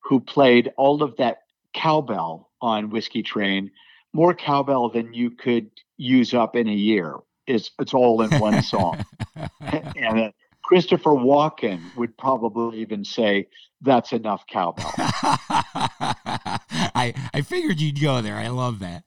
who 0.00 0.20
played 0.20 0.72
all 0.76 1.02
of 1.02 1.16
that 1.16 1.38
cowbell 1.72 2.50
on 2.60 2.90
Whiskey 2.90 3.22
Train, 3.22 3.70
more 4.12 4.34
cowbell 4.34 4.88
than 4.88 5.12
you 5.12 5.30
could 5.30 5.70
use 5.96 6.34
up 6.34 6.56
in 6.56 6.68
a 6.68 6.74
year. 6.74 7.16
It's 7.46 7.70
it's 7.78 7.94
all 7.94 8.22
in 8.22 8.40
one 8.40 8.62
song, 8.62 9.04
and 9.60 10.20
uh, 10.20 10.30
Christopher 10.66 11.12
Walken 11.12 11.80
would 11.96 12.16
probably 12.16 12.80
even 12.80 13.04
say 13.04 13.46
that's 13.82 14.12
enough 14.12 14.44
cowbell. 14.48 14.92
I 16.98 17.14
I 17.32 17.42
figured 17.42 17.80
you'd 17.80 18.00
go 18.00 18.20
there. 18.20 18.34
I 18.34 18.48
love 18.48 18.80
that. 18.80 19.04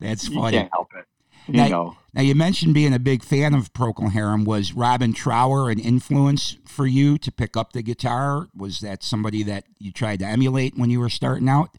That's 0.00 0.28
funny. 0.28 0.56
You 0.56 0.62
can't 0.62 0.70
help 0.72 0.88
it. 0.94 1.06
You 1.46 1.54
now, 1.54 1.68
know. 1.68 1.96
Now 2.12 2.20
you 2.20 2.34
mentioned 2.34 2.74
being 2.74 2.92
a 2.92 2.98
big 2.98 3.24
fan 3.24 3.54
of 3.54 3.72
Procol 3.72 4.12
Harum. 4.12 4.44
Was 4.44 4.74
Robin 4.74 5.14
Trower 5.14 5.70
an 5.70 5.78
influence 5.78 6.58
for 6.66 6.86
you 6.86 7.16
to 7.16 7.32
pick 7.32 7.56
up 7.56 7.72
the 7.72 7.82
guitar? 7.82 8.48
Was 8.54 8.80
that 8.80 9.02
somebody 9.02 9.42
that 9.44 9.64
you 9.78 9.90
tried 9.90 10.18
to 10.18 10.26
emulate 10.26 10.76
when 10.76 10.90
you 10.90 11.00
were 11.00 11.08
starting 11.08 11.48
out? 11.48 11.70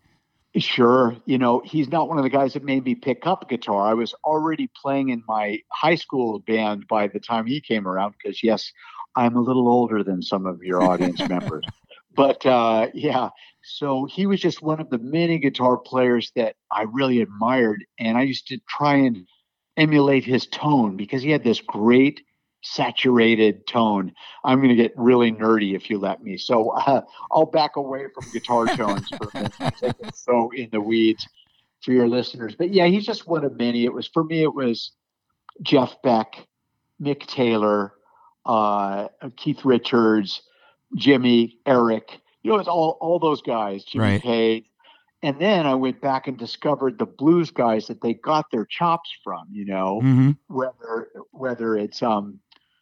Sure. 0.59 1.15
You 1.25 1.37
know, 1.37 1.61
he's 1.63 1.89
not 1.89 2.09
one 2.09 2.17
of 2.17 2.23
the 2.23 2.29
guys 2.29 2.53
that 2.53 2.63
made 2.63 2.83
me 2.83 2.95
pick 2.95 3.25
up 3.25 3.49
guitar. 3.49 3.87
I 3.87 3.93
was 3.93 4.13
already 4.23 4.69
playing 4.81 5.09
in 5.09 5.23
my 5.27 5.59
high 5.71 5.95
school 5.95 6.39
band 6.39 6.87
by 6.87 7.07
the 7.07 7.19
time 7.19 7.45
he 7.45 7.61
came 7.61 7.87
around 7.87 8.15
because, 8.21 8.43
yes, 8.43 8.71
I'm 9.15 9.35
a 9.35 9.41
little 9.41 9.67
older 9.67 10.03
than 10.03 10.21
some 10.21 10.45
of 10.45 10.63
your 10.63 10.81
audience 10.81 11.23
members. 11.29 11.65
But 12.15 12.45
uh, 12.45 12.87
yeah, 12.93 13.29
so 13.63 14.05
he 14.05 14.25
was 14.25 14.41
just 14.41 14.61
one 14.61 14.79
of 14.79 14.89
the 14.89 14.97
many 14.97 15.37
guitar 15.39 15.77
players 15.77 16.31
that 16.35 16.55
I 16.71 16.83
really 16.83 17.21
admired. 17.21 17.85
And 17.99 18.17
I 18.17 18.23
used 18.23 18.47
to 18.47 18.59
try 18.67 18.95
and 18.95 19.27
emulate 19.77 20.25
his 20.25 20.47
tone 20.47 20.97
because 20.97 21.21
he 21.21 21.29
had 21.31 21.43
this 21.43 21.61
great 21.61 22.21
saturated 22.61 23.65
tone. 23.67 24.13
I'm 24.43 24.59
going 24.59 24.69
to 24.69 24.75
get 24.75 24.93
really 24.97 25.31
nerdy 25.31 25.75
if 25.75 25.89
you 25.89 25.97
let 25.97 26.23
me. 26.23 26.37
So 26.37 26.69
uh, 26.77 27.01
I'll 27.31 27.45
back 27.45 27.75
away 27.75 28.05
from 28.13 28.29
guitar 28.31 28.67
tones 28.75 29.13
for 29.17 29.29
a 29.29 29.39
minute. 29.39 29.95
so 30.13 30.51
in 30.51 30.69
the 30.71 30.81
weeds 30.81 31.27
for 31.81 31.91
your 31.91 32.07
listeners. 32.07 32.55
But 32.55 32.73
yeah, 32.73 32.85
he's 32.85 33.05
just 33.05 33.27
one 33.27 33.43
of 33.45 33.57
many. 33.57 33.85
It 33.85 33.93
was 33.93 34.07
for 34.07 34.23
me. 34.23 34.43
It 34.43 34.53
was 34.53 34.91
Jeff 35.61 36.01
Beck, 36.03 36.47
Mick 37.01 37.25
Taylor, 37.27 37.93
uh, 38.45 39.07
Keith 39.37 39.63
Richards, 39.63 40.41
Jimmy, 40.95 41.57
Eric. 41.65 42.19
You 42.43 42.51
know, 42.51 42.57
it's 42.57 42.67
all 42.67 42.97
all 43.01 43.19
those 43.19 43.41
guys. 43.41 43.83
Jimmy 43.83 44.03
Right. 44.03 44.21
Page. 44.21 44.65
And 45.21 45.37
then 45.39 45.65
I 45.65 45.75
went 45.75 45.99
back 45.99 46.27
and 46.27 46.37
discovered 46.37 46.97
the 46.97 47.05
blues 47.05 47.51
guys 47.51 47.87
that 47.87 48.01
they 48.01 48.13
got 48.13 48.45
their 48.51 48.65
chops 48.65 49.09
from. 49.23 49.47
You 49.51 49.65
know, 49.65 49.99
hmm 50.01 50.31
whether 50.47 51.09
whether 51.31 51.75
it's 51.75 52.01
um 52.01 52.39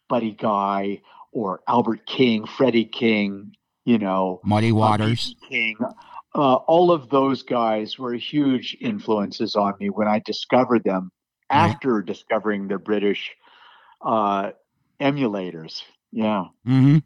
Buddy 0.08 0.32
Guy 0.32 1.00
or 1.32 1.60
Albert 1.68 2.06
King, 2.06 2.46
Freddie 2.46 2.84
King, 2.86 3.52
you 3.84 3.98
know, 3.98 4.40
Muddy 4.44 4.70
uh, 4.70 4.74
Waters. 4.74 5.34
King, 5.48 5.76
uh, 6.34 6.54
all 6.54 6.90
of 6.90 7.08
those 7.10 7.42
guys 7.42 7.98
were 7.98 8.14
huge 8.14 8.76
influences 8.80 9.54
on 9.56 9.74
me 9.80 9.88
when 9.90 10.08
I 10.08 10.20
discovered 10.24 10.84
them 10.84 11.10
Right. 11.50 11.70
after 11.70 12.02
discovering 12.02 12.68
the 12.68 12.78
British 12.78 13.30
uh, 14.02 14.50
emulators. 15.00 15.82
Yeah. 16.12 16.44
hmm 16.64 16.98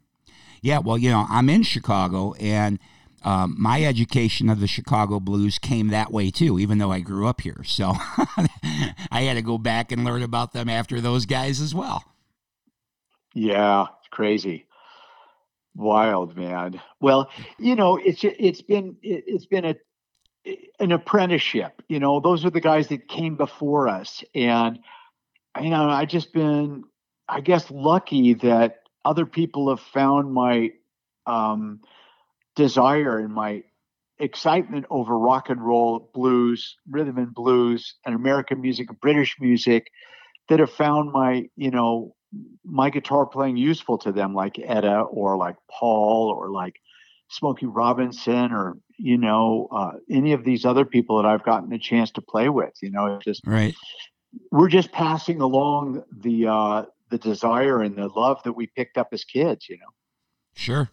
Yeah, 0.61 0.79
well, 0.79 0.97
you 0.97 1.09
know, 1.09 1.25
I'm 1.29 1.49
in 1.49 1.63
Chicago, 1.63 2.33
and 2.33 2.79
um, 3.23 3.55
my 3.57 3.83
education 3.85 4.49
of 4.49 4.59
the 4.59 4.67
Chicago 4.67 5.19
blues 5.21 5.59
came 5.59 5.87
that 5.89 6.11
way 6.11 6.29
too, 6.29 6.59
even 6.59 6.77
though 6.77 6.91
I 6.91 6.99
grew 6.99 7.25
up 7.27 7.39
here. 7.41 7.63
So 7.65 7.93
I 9.11 9.21
had 9.21 9.35
to 9.35 9.41
go 9.41 9.57
back 9.57 9.91
and 9.93 10.03
learn 10.03 10.23
about 10.23 10.51
them 10.53 10.67
after 10.67 10.99
those 10.99 11.25
guys 11.25 11.61
as 11.61 11.73
well. 11.73 12.03
Yeah, 13.33 13.87
crazy. 14.11 14.65
Wild, 15.75 16.35
man. 16.37 16.79
Well, 17.01 17.31
you 17.57 17.75
know, 17.75 17.97
it's 17.97 18.23
it's 18.23 18.61
been 18.61 18.95
it, 19.01 19.23
it's 19.25 19.47
been 19.47 19.65
a 19.65 19.75
an 20.79 20.91
apprenticeship. 20.91 21.81
You 21.89 21.99
know, 21.99 22.19
those 22.19 22.45
are 22.45 22.51
the 22.51 22.61
guys 22.61 22.87
that 22.89 23.07
came 23.07 23.35
before 23.37 23.87
us 23.87 24.23
and 24.35 24.79
you 25.61 25.69
know, 25.69 25.89
I 25.89 26.05
just 26.05 26.33
been 26.33 26.83
I 27.29 27.41
guess 27.41 27.71
lucky 27.71 28.35
that 28.35 28.79
other 29.05 29.25
people 29.25 29.69
have 29.69 29.81
found 29.81 30.33
my 30.33 30.71
um 31.27 31.81
desire 32.55 33.19
and 33.19 33.33
my 33.33 33.63
excitement 34.19 34.85
over 34.89 35.17
rock 35.17 35.49
and 35.49 35.61
roll, 35.65 36.09
blues, 36.13 36.77
rhythm 36.89 37.17
and 37.17 37.33
blues, 37.33 37.95
and 38.05 38.15
American 38.15 38.61
music, 38.61 38.89
and 38.89 38.99
British 39.01 39.37
music 39.39 39.87
that 40.49 40.59
have 40.59 40.71
found 40.71 41.11
my, 41.11 41.45
you 41.55 41.71
know, 41.71 42.15
my 42.65 42.89
guitar 42.89 43.25
playing 43.25 43.57
useful 43.57 43.97
to 43.99 44.11
them, 44.11 44.33
like 44.33 44.57
Etta 44.59 45.01
or 45.01 45.37
like 45.37 45.55
Paul 45.69 46.33
or 46.37 46.49
like 46.49 46.75
Smokey 47.29 47.65
Robinson 47.65 48.51
or 48.51 48.77
you 48.97 49.17
know 49.17 49.67
uh, 49.71 49.93
any 50.09 50.33
of 50.33 50.43
these 50.43 50.65
other 50.65 50.85
people 50.85 51.21
that 51.21 51.27
I've 51.27 51.43
gotten 51.43 51.71
a 51.73 51.79
chance 51.79 52.11
to 52.11 52.21
play 52.21 52.49
with. 52.49 52.73
You 52.81 52.91
know, 52.91 53.15
it's 53.15 53.25
just 53.25 53.41
Right. 53.45 53.75
we're 54.51 54.69
just 54.69 54.91
passing 54.91 55.41
along 55.41 56.03
the 56.11 56.47
uh, 56.47 56.85
the 57.09 57.17
desire 57.17 57.81
and 57.81 57.95
the 57.95 58.07
love 58.07 58.41
that 58.43 58.53
we 58.53 58.67
picked 58.67 58.97
up 58.97 59.09
as 59.11 59.23
kids. 59.23 59.67
You 59.69 59.77
know. 59.77 59.89
Sure. 60.55 60.89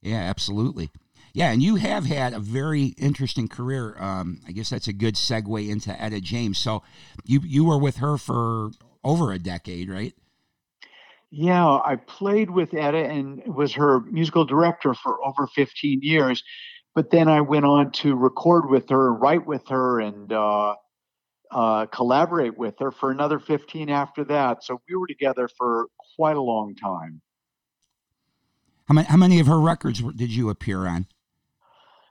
Yeah, 0.00 0.16
absolutely. 0.16 0.90
Yeah, 1.34 1.50
and 1.50 1.62
you 1.62 1.76
have 1.76 2.04
had 2.04 2.34
a 2.34 2.38
very 2.38 2.86
interesting 2.98 3.48
career. 3.48 3.96
Um, 3.98 4.40
I 4.46 4.52
guess 4.52 4.68
that's 4.68 4.88
a 4.88 4.92
good 4.92 5.14
segue 5.14 5.66
into 5.68 5.98
Etta 6.02 6.20
James. 6.20 6.58
So 6.58 6.82
you 7.24 7.40
you 7.40 7.64
were 7.64 7.78
with 7.78 7.96
her 7.98 8.18
for 8.18 8.70
over 9.04 9.32
a 9.32 9.38
decade, 9.38 9.88
right? 9.88 10.12
Yeah, 11.34 11.66
I 11.66 11.96
played 11.96 12.50
with 12.50 12.74
Etta 12.74 12.98
and 12.98 13.42
was 13.46 13.72
her 13.72 14.00
musical 14.00 14.44
director 14.44 14.92
for 14.92 15.26
over 15.26 15.46
15 15.46 16.00
years. 16.02 16.42
But 16.94 17.10
then 17.10 17.26
I 17.26 17.40
went 17.40 17.64
on 17.64 17.90
to 17.92 18.14
record 18.14 18.68
with 18.68 18.90
her, 18.90 19.14
write 19.14 19.46
with 19.46 19.66
her, 19.68 19.98
and 19.98 20.30
uh, 20.30 20.74
uh, 21.50 21.86
collaborate 21.86 22.58
with 22.58 22.74
her 22.80 22.90
for 22.90 23.10
another 23.10 23.38
15 23.38 23.88
after 23.88 24.24
that. 24.24 24.62
So 24.62 24.82
we 24.86 24.94
were 24.94 25.06
together 25.06 25.48
for 25.56 25.86
quite 26.16 26.36
a 26.36 26.42
long 26.42 26.74
time. 26.74 27.22
How 28.84 28.94
many 28.94 29.06
how 29.06 29.16
many 29.16 29.40
of 29.40 29.46
her 29.46 29.58
records 29.58 30.02
did 30.02 30.30
you 30.30 30.50
appear 30.50 30.86
on? 30.86 31.06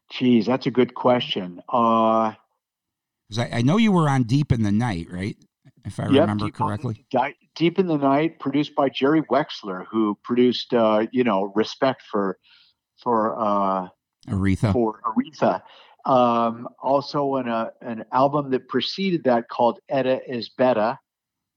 Geez, 0.10 0.48
that's 0.48 0.66
a 0.66 0.72
good 0.72 0.96
question. 0.96 1.62
Uh, 1.72 2.34
I, 3.38 3.50
I 3.54 3.62
know 3.62 3.78
you 3.78 3.92
were 3.92 4.10
on 4.10 4.24
Deep 4.24 4.52
in 4.52 4.64
the 4.64 4.72
Night, 4.72 5.08
right? 5.12 5.38
If 5.86 6.00
I 6.00 6.04
yep, 6.04 6.22
remember 6.22 6.46
Deep 6.46 6.56
correctly. 6.56 7.06
Deep 7.56 7.80
in 7.80 7.88
the 7.88 7.98
Night, 7.98 8.40
produced 8.40 8.76
by 8.76 8.90
Jerry 8.90 9.24
Wexler, 9.24 9.86
who 9.90 10.18
produced, 10.24 10.74
uh, 10.74 11.08
you 11.12 11.24
know, 11.24 11.52
Respect 11.56 12.04
for 12.10 12.38
for 12.98 13.40
uh, 13.40 13.88
Aretha. 14.28 14.72
for 14.72 15.02
Aretha. 15.06 15.62
Um, 16.06 16.68
also, 16.82 17.36
an 17.36 17.50
uh, 17.50 17.70
an 17.82 18.06
album 18.12 18.52
that 18.52 18.68
preceded 18.68 19.24
that 19.26 19.50
called 19.50 19.80
Etta 19.90 20.22
is 20.28 20.50
Better. 20.50 20.98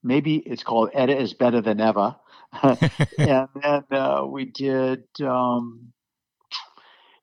Maybe 0.02 0.36
it's 0.36 0.62
called 0.62 0.90
Etta 0.92 1.16
is 1.16 1.32
Better 1.34 1.60
Than 1.60 1.80
Ever. 1.80 2.16
and 2.62 3.48
then 3.62 3.84
uh, 3.90 4.24
we 4.26 4.44
did, 4.44 5.04
um, 5.22 5.92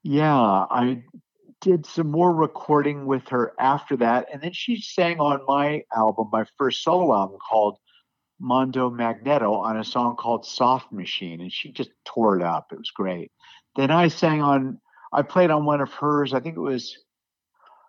yeah, 0.03 0.35
I 0.35 1.03
did 1.61 1.85
some 1.85 2.09
more 2.09 2.33
recording 2.33 3.05
with 3.05 3.27
her 3.29 3.53
after 3.59 3.95
that. 3.97 4.27
And 4.33 4.41
then 4.41 4.51
she 4.51 4.81
sang 4.81 5.19
on 5.19 5.41
my 5.47 5.83
album, 5.95 6.29
my 6.31 6.45
first 6.57 6.83
solo 6.83 7.15
album 7.15 7.37
called 7.47 7.77
Mondo 8.39 8.89
Magneto, 8.89 9.53
on 9.53 9.77
a 9.77 9.83
song 9.83 10.15
called 10.15 10.45
Soft 10.45 10.91
Machine. 10.91 11.39
And 11.39 11.53
she 11.53 11.71
just 11.71 11.91
tore 12.03 12.37
it 12.37 12.43
up. 12.43 12.67
It 12.71 12.79
was 12.79 12.91
great. 12.91 13.31
Then 13.75 13.91
I 13.91 14.07
sang 14.07 14.41
on, 14.41 14.79
I 15.13 15.21
played 15.21 15.51
on 15.51 15.65
one 15.65 15.81
of 15.81 15.93
hers, 15.93 16.33
I 16.33 16.39
think 16.39 16.57
it 16.57 16.61
was 16.61 16.97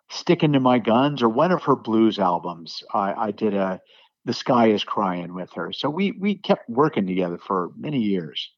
Sticking 0.09 0.53
to 0.53 0.59
My 0.59 0.77
Guns 0.77 1.23
or 1.23 1.29
one 1.29 1.51
of 1.51 1.63
her 1.63 1.75
blues 1.75 2.19
albums. 2.19 2.83
I, 2.93 3.13
I 3.13 3.31
did 3.31 3.55
a, 3.55 3.81
The 4.25 4.33
Sky 4.33 4.67
is 4.67 4.83
Crying 4.83 5.33
with 5.33 5.51
her. 5.53 5.73
So 5.73 5.89
we, 5.89 6.11
we 6.11 6.35
kept 6.35 6.69
working 6.69 7.07
together 7.07 7.39
for 7.39 7.71
many 7.75 7.99
years. 7.99 8.51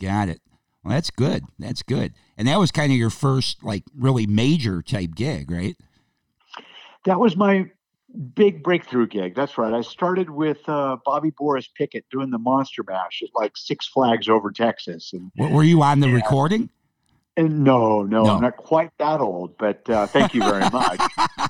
Got 0.00 0.28
it. 0.28 0.40
Well, 0.82 0.94
that's 0.94 1.10
good. 1.10 1.44
That's 1.58 1.82
good. 1.82 2.14
And 2.38 2.48
that 2.48 2.58
was 2.58 2.70
kind 2.70 2.90
of 2.90 2.98
your 2.98 3.10
first, 3.10 3.62
like, 3.62 3.84
really 3.96 4.26
major 4.26 4.82
type 4.82 5.14
gig, 5.14 5.50
right? 5.50 5.76
That 7.04 7.20
was 7.20 7.36
my 7.36 7.70
big 8.34 8.62
breakthrough 8.62 9.06
gig. 9.06 9.34
That's 9.34 9.56
right. 9.58 9.72
I 9.72 9.82
started 9.82 10.30
with 10.30 10.66
uh, 10.68 10.96
Bobby 11.04 11.30
Boris 11.30 11.68
Pickett 11.68 12.04
doing 12.10 12.30
the 12.30 12.38
Monster 12.38 12.82
Bash 12.82 13.22
at 13.22 13.28
like 13.34 13.56
Six 13.56 13.86
Flags 13.86 14.28
over 14.28 14.50
Texas. 14.50 15.12
And, 15.12 15.30
Were 15.52 15.62
you 15.62 15.82
on 15.82 16.00
the 16.00 16.10
recording? 16.10 16.70
and 17.36 17.64
no, 17.64 18.02
no, 18.02 18.24
No. 18.24 18.34
I'm 18.34 18.42
not 18.42 18.56
quite 18.56 18.90
that 18.98 19.20
old, 19.20 19.56
but 19.56 19.88
uh, 19.88 20.06
thank 20.06 20.34
you 20.34 20.42
very 20.42 20.68
much. 20.70 21.00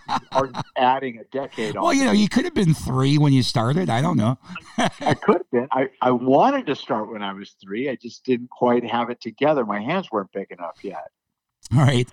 Adding 0.76 1.18
a 1.18 1.24
decade 1.24 1.76
on. 1.76 1.82
Well, 1.82 1.94
you 1.94 2.04
know, 2.04 2.12
you 2.12 2.28
could 2.28 2.44
have 2.44 2.54
been 2.54 2.74
three 2.74 3.18
when 3.18 3.32
you 3.32 3.42
started. 3.42 3.88
I 3.90 4.00
don't 4.02 4.16
know. 4.16 4.38
I 4.78 5.14
could 5.22 5.38
have 5.38 5.50
been. 5.50 5.68
I, 5.70 5.90
I 6.00 6.10
wanted 6.10 6.66
to 6.66 6.74
start 6.74 7.10
when 7.10 7.22
I 7.22 7.32
was 7.32 7.54
three. 7.62 7.88
I 7.88 7.96
just 7.96 8.24
didn't 8.24 8.50
quite 8.50 8.84
have 8.84 9.10
it 9.10 9.20
together. 9.20 9.64
My 9.64 9.80
hands 9.80 10.08
weren't 10.10 10.32
big 10.32 10.50
enough 10.50 10.78
yet. 10.82 11.08
All 11.72 11.80
right. 11.80 12.08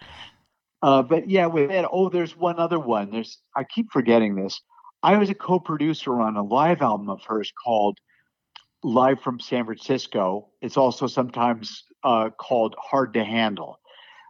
Uh, 0.81 1.01
but 1.01 1.29
yeah, 1.29 1.47
with 1.47 1.69
that, 1.69 1.85
oh, 1.91 2.09
there's 2.09 2.37
one 2.37 2.59
other 2.59 2.79
one. 2.79 3.11
There's 3.11 3.39
I 3.55 3.63
keep 3.63 3.91
forgetting 3.91 4.35
this. 4.35 4.61
I 5.03 5.17
was 5.17 5.29
a 5.29 5.35
co-producer 5.35 6.21
on 6.21 6.35
a 6.37 6.43
live 6.43 6.81
album 6.81 7.09
of 7.09 7.21
hers 7.23 7.51
called 7.63 7.97
Live 8.83 9.21
from 9.21 9.39
San 9.39 9.65
Francisco. 9.65 10.49
It's 10.61 10.77
also 10.77 11.07
sometimes 11.07 11.83
uh, 12.03 12.29
called 12.29 12.75
Hard 12.79 13.13
to 13.13 13.23
Handle. 13.23 13.79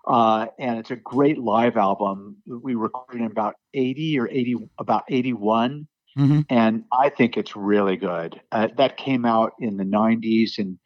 Uh, 0.07 0.47
and 0.57 0.79
it's 0.79 0.91
a 0.91 0.95
great 0.95 1.37
live 1.37 1.75
album. 1.75 2.37
We 2.47 2.75
recorded 2.75 3.21
in 3.21 3.27
about 3.27 3.55
80 3.73 4.19
or 4.19 4.29
80, 4.29 4.55
about 4.79 5.03
81 5.09 5.87
hmm 6.17 6.39
and 6.49 6.83
I 6.91 7.09
think 7.09 7.37
it's 7.37 7.55
really 7.55 7.95
good. 7.95 8.41
Uh, 8.51 8.69
that 8.77 8.97
came 8.97 9.23
out 9.23 9.53
in 9.59 9.77
the 9.77 9.83
90s 9.83 10.57
and 10.57 10.79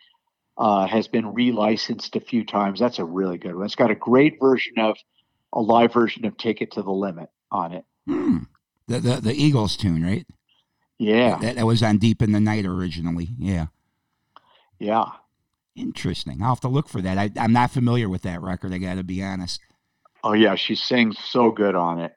uh, 0.58 0.86
has 0.88 1.08
been 1.08 1.34
relicensed 1.34 2.16
a 2.16 2.20
few 2.20 2.46
times. 2.46 2.80
That's 2.80 3.00
a 3.00 3.06
really 3.06 3.38
good 3.38 3.56
one. 3.56 3.66
It's 3.66 3.76
got 3.76 3.92
a 3.92 3.96
great 3.96 4.38
version 4.40 4.74
of 4.78 4.98
a 5.54 5.62
live 5.62 5.94
version 5.94 6.26
of 6.26 6.38
"Take 6.38 6.62
It 6.62 6.72
to 6.74 6.82
the 6.82 6.92
Limit" 6.92 7.30
on 7.52 7.72
it. 7.74 7.86
Hmm. 8.06 8.38
The, 8.88 9.00
the 9.00 9.22
the 9.22 9.34
Eagles 9.34 9.78
tune, 9.78 10.04
right? 10.04 10.26
Yeah, 11.00 11.40
That, 11.40 11.56
that 11.56 11.66
was 11.66 11.82
on 11.82 11.98
Deep 11.98 12.22
in 12.22 12.32
the 12.32 12.40
Night 12.40 12.66
originally. 12.66 13.30
Yeah. 13.40 13.68
yeah. 14.78 15.06
Interesting. 15.76 16.42
I'll 16.42 16.50
have 16.50 16.60
to 16.62 16.68
look 16.68 16.90
for 16.90 17.02
that. 17.02 17.18
I, 17.18 17.30
I'm 17.40 17.54
not 17.54 17.72
familiar 17.72 18.10
with 18.10 18.24
that 18.24 18.42
record. 18.42 18.74
I 18.74 18.78
got 18.78 18.96
to 18.96 19.04
be 19.04 19.24
honest. 19.24 19.62
Oh 20.24 20.34
yeah, 20.34 20.56
she 20.56 20.76
sings 20.76 21.18
so 21.18 21.52
good 21.52 21.76
on 21.76 22.00
it. 22.00 22.14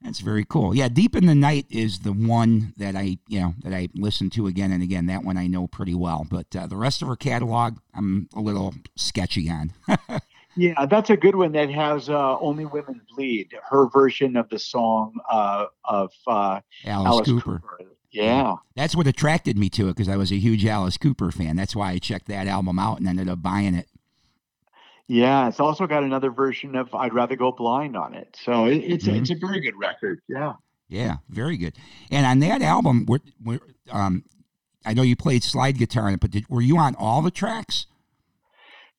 That's 0.00 0.20
very 0.20 0.44
cool. 0.44 0.76
Yeah, 0.76 0.88
Deep 0.88 1.16
in 1.16 1.26
the 1.26 1.34
Night 1.34 1.66
is 1.70 2.00
the 2.00 2.12
one 2.12 2.72
that 2.76 2.94
I, 2.94 3.18
you 3.26 3.40
know, 3.40 3.54
that 3.62 3.74
I 3.74 3.88
listen 3.94 4.30
to 4.30 4.46
again 4.46 4.70
and 4.70 4.82
again. 4.82 5.06
That 5.06 5.24
one 5.24 5.36
I 5.36 5.48
know 5.48 5.66
pretty 5.66 5.94
well, 5.94 6.24
but 6.30 6.46
uh, 6.54 6.68
the 6.68 6.76
rest 6.76 7.02
of 7.02 7.08
her 7.08 7.16
catalog, 7.16 7.78
I'm 7.94 8.28
a 8.34 8.40
little 8.40 8.74
sketchy 8.96 9.50
on. 9.50 9.72
Yeah, 10.58 10.86
that's 10.86 11.08
a 11.08 11.16
good 11.16 11.36
one 11.36 11.52
that 11.52 11.70
has 11.70 12.08
uh, 12.08 12.36
"Only 12.40 12.64
Women 12.64 13.00
Bleed." 13.14 13.54
Her 13.70 13.88
version 13.88 14.36
of 14.36 14.48
the 14.48 14.58
song 14.58 15.14
uh, 15.30 15.66
of 15.84 16.10
uh, 16.26 16.60
Alice, 16.84 17.06
Alice 17.06 17.28
Cooper. 17.28 17.60
Cooper. 17.60 17.92
Yeah, 18.10 18.56
That's 18.74 18.96
what 18.96 19.06
attracted 19.06 19.58
me 19.58 19.68
to 19.70 19.88
it 19.88 19.96
because 19.96 20.08
I 20.08 20.16
was 20.16 20.32
a 20.32 20.36
huge 20.38 20.64
Alice 20.64 20.96
Cooper 20.96 21.30
fan. 21.30 21.56
That's 21.56 21.76
why 21.76 21.90
I 21.90 21.98
checked 21.98 22.26
that 22.28 22.46
album 22.46 22.78
out 22.78 22.98
and 22.98 23.06
ended 23.08 23.28
up 23.28 23.42
buying 23.42 23.74
it. 23.74 23.86
yeah. 25.08 25.46
It's 25.48 25.60
also 25.60 25.86
got 25.86 26.02
another 26.02 26.30
version 26.30 26.74
of 26.74 26.94
"I'd 26.94 27.12
Rather 27.12 27.36
Go 27.36 27.52
Blind" 27.52 27.96
on 27.96 28.14
it. 28.14 28.36
So 28.42 28.64
it, 28.66 28.76
it's 28.78 29.06
Mhm. 29.06 29.20
it's 29.20 29.30
a 29.30 29.34
very 29.34 29.60
good 29.60 29.76
record. 29.78 30.20
Yeah. 30.28 30.54
Yeah, 30.88 31.16
very 31.28 31.58
good. 31.58 31.74
And 32.10 32.24
on 32.24 32.38
that 32.38 32.62
album, 32.62 33.04
were, 33.06 33.20
were, 33.44 33.60
um, 33.90 34.24
I 34.86 34.94
know 34.94 35.02
you 35.02 35.16
played 35.16 35.42
slide 35.44 35.76
guitar 35.76 36.04
on 36.06 36.14
it, 36.14 36.20
but 36.20 36.30
did, 36.30 36.48
were 36.48 36.62
you 36.62 36.78
on 36.78 36.94
all 36.94 37.20
the 37.20 37.30
tracks? 37.30 37.84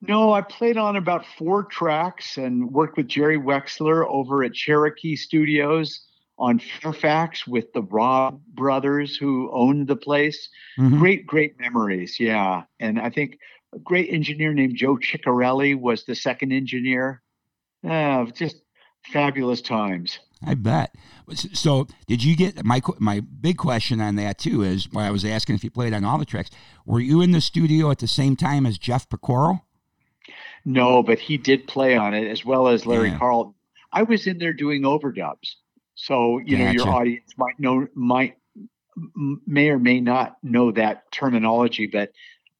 No, 0.01 0.31
I 0.31 0.41
played 0.41 0.77
on 0.77 0.95
about 0.97 1.25
four 1.37 1.63
tracks 1.63 2.37
and 2.37 2.71
worked 2.71 2.95
with 2.95 3.07
Jerry 3.07 3.39
Wexler 3.39 4.05
over 4.07 4.43
at 4.43 4.53
Cherokee 4.53 5.15
Studios 5.15 6.05
on 6.39 6.58
Fairfax 6.60 7.45
with 7.45 7.71
the 7.73 7.82
Robb 7.82 8.41
brothers 8.54 9.15
who 9.17 9.49
owned 9.54 9.88
the 9.88 9.95
place. 9.95 10.49
Mhm. 10.80 10.97
Great, 10.99 11.28
great 11.28 11.60
memories. 11.60 12.19
Yeah. 12.19 12.63
And 12.80 12.99
I 12.99 13.10
think 13.10 13.38
a 13.73 13.80
great 13.80 14.10
engineer 14.10 14.54
named 14.54 14.75
Joe 14.78 14.95
Chiccarelli 14.95 15.80
was 15.80 16.06
the 16.06 16.15
second 16.15 16.52
engineer. 16.54 17.21
Yeah, 17.84 18.25
just 18.34 18.62
fabulous 19.12 19.62
times. 19.62 20.19
I 20.45 20.54
bet. 20.56 20.95
So, 21.36 21.86
did 22.08 22.23
you 22.23 22.36
get 22.36 22.63
my 22.63 22.82
my 22.99 23.19
big 23.19 23.58
question 23.58 23.99
on 23.99 24.15
that 24.15 24.38
too? 24.38 24.63
Is 24.63 24.88
why 24.91 25.06
I 25.06 25.12
was 25.12 25.25
asking 25.25 25.56
if 25.56 25.63
you 25.63 25.69
played 25.69 25.93
on 25.93 26.06
all 26.06 26.17
the 26.17 26.25
tracks. 26.25 26.49
Were 26.86 27.02
you 27.02 27.21
in 27.21 27.32
the 27.32 27.41
studio 27.41 27.91
at 27.91 27.99
the 27.99 28.08
same 28.08 28.36
time 28.38 28.65
as 28.65 28.78
Jeff 28.78 29.08
Porcaro? 29.10 29.62
No, 30.65 31.04
but 31.04 31.19
he 31.19 31.38
did 31.38 31.67
play 31.67 31.95
on 31.97 32.13
it 32.13 32.28
as 32.28 32.45
well 32.45 32.67
as 32.69 32.86
Larry 32.86 33.10
Yeah. 33.10 33.17
Carlton. 33.19 33.54
I 33.91 34.04
was 34.04 34.28
in 34.28 34.38
there 34.38 34.54
doing 34.54 34.84
overdubs. 34.84 35.56
So, 36.03 36.39
you 36.39 36.57
know, 36.57 36.65
your 36.65 36.89
audience 36.89 37.33
might 37.38 37.59
know 37.59 37.88
might 37.93 38.38
may 39.45 39.69
or 39.69 39.79
may 39.79 39.99
not 39.99 40.38
know 40.43 40.71
that 40.71 41.12
terminology, 41.12 41.88
but 41.88 42.12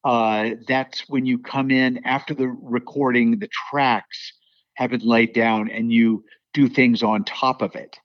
uh, 0.04 0.50
that's 0.66 1.08
when 1.08 1.26
you 1.26 1.38
come 1.38 1.70
in 1.70 2.04
after 2.06 2.34
the 2.34 2.48
recording, 2.48 3.38
the 3.38 3.48
tracks 3.70 4.32
have 4.74 4.90
been 4.90 5.00
laid 5.00 5.32
down 5.32 5.70
and 5.70 5.92
you 5.92 6.24
do 6.54 6.68
things 6.68 7.02
on 7.02 7.24
top 7.24 7.62
of 7.62 7.74
it. 7.74 7.98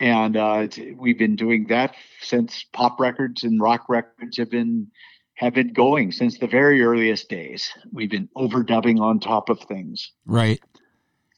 And 0.00 0.36
uh, 0.36 0.68
we've 0.96 1.18
been 1.18 1.36
doing 1.36 1.66
that 1.68 1.94
since 2.20 2.64
pop 2.72 3.00
records 3.00 3.42
and 3.42 3.60
rock 3.60 3.88
records 3.88 4.36
have 4.38 4.50
been 4.50 4.88
have 5.36 5.54
been 5.54 5.72
going 5.72 6.12
since 6.12 6.38
the 6.38 6.46
very 6.46 6.82
earliest 6.82 7.28
days. 7.28 7.72
We've 7.92 8.10
been 8.10 8.28
overdubbing 8.36 9.00
on 9.00 9.18
top 9.18 9.48
of 9.48 9.60
things. 9.60 10.12
Right, 10.26 10.60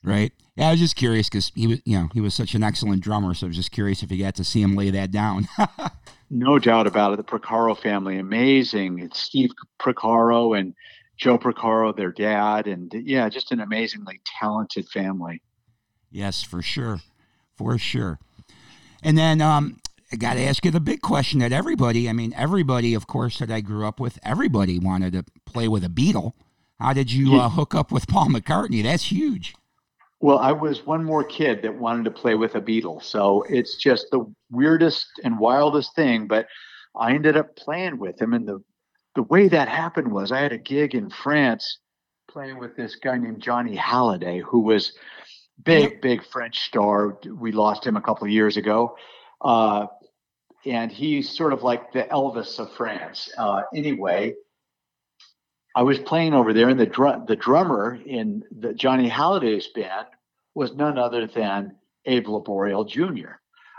right. 0.03 0.33
Yeah, 0.57 0.69
I 0.69 0.71
was 0.73 0.81
just 0.81 0.97
curious 0.97 1.29
because 1.29 1.53
he 1.55 1.67
was, 1.67 1.81
you 1.85 1.99
know, 1.99 2.09
he 2.15 2.21
was 2.21 2.35
such 2.35 2.55
an 2.55 2.63
excellent 2.63 3.03
drummer. 3.03 3.35
So 3.35 3.47
I 3.47 3.49
was 3.49 3.57
just 3.57 3.73
curious 3.73 4.03
if 4.03 4.11
you 4.11 4.23
got 4.23 4.35
to 4.37 4.45
see 4.45 4.63
him 4.63 4.75
lay 4.75 4.91
that 4.91 5.11
down. 5.11 5.49
No 6.31 6.59
doubt 6.59 6.87
about 6.87 7.13
it. 7.13 7.17
The 7.19 7.25
Porcaro 7.25 7.79
family, 7.79 8.19
amazing. 8.19 8.99
It's 8.99 9.21
Steve 9.21 9.51
Porcaro 9.81 10.59
and 10.59 10.75
Joe 11.17 11.39
Porcaro, 11.39 11.97
their 11.97 12.11
dad, 12.11 12.67
and 12.67 12.93
yeah, 12.93 13.29
just 13.29 13.53
an 13.53 13.61
amazingly 13.61 14.21
talented 14.41 14.89
family. 14.89 15.41
yes, 16.11 16.43
for 16.43 16.63
sure, 16.63 17.01
for 17.57 17.79
sure. 17.79 18.19
And 19.03 19.17
then 19.17 19.41
um, 19.41 19.79
I 20.13 20.17
got 20.17 20.35
to 20.35 20.41
ask 20.41 20.65
you 20.65 20.71
the 20.71 20.81
big 20.81 21.01
question 21.01 21.39
that 21.41 21.53
everybody, 21.53 22.09
I 22.09 22.13
mean, 22.13 22.35
everybody, 22.37 22.93
of 22.95 23.07
course, 23.07 23.39
that 23.39 23.51
I 23.51 23.61
grew 23.61 23.87
up 23.87 24.01
with, 24.01 24.19
everybody 24.25 24.79
wanted 24.79 25.13
to 25.13 25.25
play 25.45 25.69
with 25.69 25.85
a 25.85 25.89
Beatle. 25.89 26.33
How 26.81 26.93
did 26.93 27.13
you 27.13 27.37
uh, 27.37 27.49
hook 27.49 27.75
up 27.75 27.93
with 27.93 28.09
Paul 28.09 28.29
McCartney? 28.29 28.83
That's 28.83 29.13
huge. 29.13 29.55
Well, 30.21 30.39
I 30.39 30.53
was 30.53 30.87
one 30.87 31.05
more 31.05 31.25
kid 31.25 31.63
that 31.63 31.77
wanted 31.77 32.05
to 32.05 32.11
play 32.11 32.35
with 32.35 32.55
a 32.55 32.61
Beatle. 32.61 33.03
so 33.03 33.45
it's 33.49 33.77
just 33.77 34.07
the 34.11 34.25
weirdest 34.51 35.07
and 35.23 35.39
wildest 35.39 35.95
thing. 35.95 36.27
But 36.27 36.47
I 36.95 37.13
ended 37.13 37.37
up 37.37 37.55
playing 37.57 37.99
with 37.99 38.21
him, 38.21 38.33
and 38.33 38.49
the 38.49 38.63
the 39.15 39.23
way 39.25 39.49
that 39.49 39.69
happened 39.69 40.13
was 40.13 40.31
I 40.31 40.41
had 40.41 40.53
a 40.53 40.59
gig 40.59 40.95
in 40.95 41.11
France 41.11 41.79
playing 42.31 42.59
with 42.59 42.77
this 42.77 42.97
guy 42.97 43.17
named 43.17 43.41
Johnny 43.41 43.75
Hallyday, 43.75 44.43
who 44.43 44.61
was 44.61 44.93
big, 45.65 46.03
big 46.03 46.23
French 46.25 46.61
star. 46.61 47.19
We 47.25 47.53
lost 47.53 47.87
him 47.87 47.97
a 47.97 48.01
couple 48.03 48.27
of 48.27 48.31
years 48.31 48.59
ago, 48.59 48.97
uh, 49.41 49.87
and 50.67 50.93
he's 50.93 51.35
sort 51.35 51.55
of 51.55 51.63
like 51.63 51.93
the 51.93 52.05
Elvis 52.05 52.59
of 52.59 52.73
France. 52.75 53.31
Uh, 53.39 53.63
anyway, 53.75 54.35
I 55.77 55.83
was 55.83 55.99
playing 55.99 56.33
over 56.33 56.55
there, 56.55 56.71
and 56.71 56.81
the 56.81 56.87
drum 56.87 57.27
the 57.29 57.37
drummer 57.37 57.99
in 58.07 58.43
the 58.51 58.73
Johnny 58.73 59.11
Hallyday's 59.11 59.67
band 59.67 60.07
was 60.55 60.73
none 60.73 60.97
other 60.97 61.27
than 61.27 61.77
Abe 62.07 62.29
Laboriel 62.29 62.89
Jr. 62.89 63.33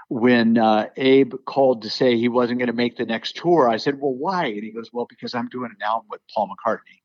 When 0.07 0.59
uh, 0.59 0.89
Abe 0.95 1.33
called 1.45 1.81
to 1.81 1.89
say 1.89 2.15
he 2.15 2.29
wasn't 2.29 2.59
going 2.59 2.67
to 2.67 2.73
make 2.73 2.97
the 2.97 3.05
next 3.05 3.37
tour, 3.37 3.67
I 3.67 3.77
said, 3.77 3.99
"Well, 3.99 4.13
why?" 4.13 4.45
And 4.45 4.63
he 4.63 4.71
goes, 4.71 4.91
"Well, 4.93 5.07
because 5.09 5.33
I'm 5.33 5.49
doing 5.49 5.71
an 5.71 5.83
album 5.83 6.05
with 6.11 6.21
Paul 6.31 6.47
McCartney." 6.49 7.01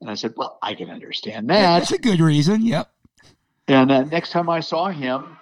And 0.00 0.10
I 0.10 0.14
said, 0.14 0.34
"Well, 0.36 0.58
I 0.60 0.74
can 0.74 0.90
understand 0.90 1.48
that." 1.48 1.78
That's 1.78 1.92
a 1.92 1.98
good 1.98 2.20
reason. 2.20 2.62
Yep. 2.62 2.90
And 3.68 3.92
uh, 3.92 4.02
next 4.02 4.32
time 4.32 4.50
I 4.50 4.58
saw 4.58 4.88
him, 4.88 5.36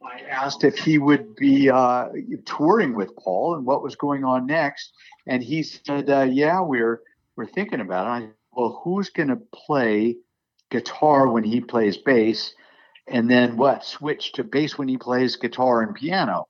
I 0.00 0.20
asked 0.30 0.62
if 0.62 0.78
he 0.78 0.98
would 0.98 1.34
be 1.34 1.68
uh, 1.68 2.10
touring 2.44 2.94
with 2.94 3.16
Paul 3.16 3.56
and 3.56 3.66
what 3.66 3.82
was 3.82 3.96
going 3.96 4.22
on 4.22 4.46
next. 4.46 4.92
And 5.26 5.42
he 5.42 5.64
said, 5.64 6.08
uh, 6.08 6.22
"Yeah, 6.22 6.60
we're 6.60 7.00
we're 7.42 7.52
thinking 7.52 7.80
about 7.80 8.06
it." 8.06 8.24
I 8.24 8.28
well, 8.52 8.80
who's 8.84 9.08
going 9.08 9.28
to 9.28 9.40
play 9.52 10.16
guitar 10.70 11.28
when 11.28 11.44
he 11.44 11.60
plays 11.60 11.96
bass, 11.96 12.54
and 13.08 13.30
then 13.30 13.56
what? 13.56 13.84
Switch 13.84 14.32
to 14.32 14.44
bass 14.44 14.78
when 14.78 14.88
he 14.88 14.96
plays 14.96 15.36
guitar 15.36 15.82
and 15.82 15.94
piano. 15.94 16.46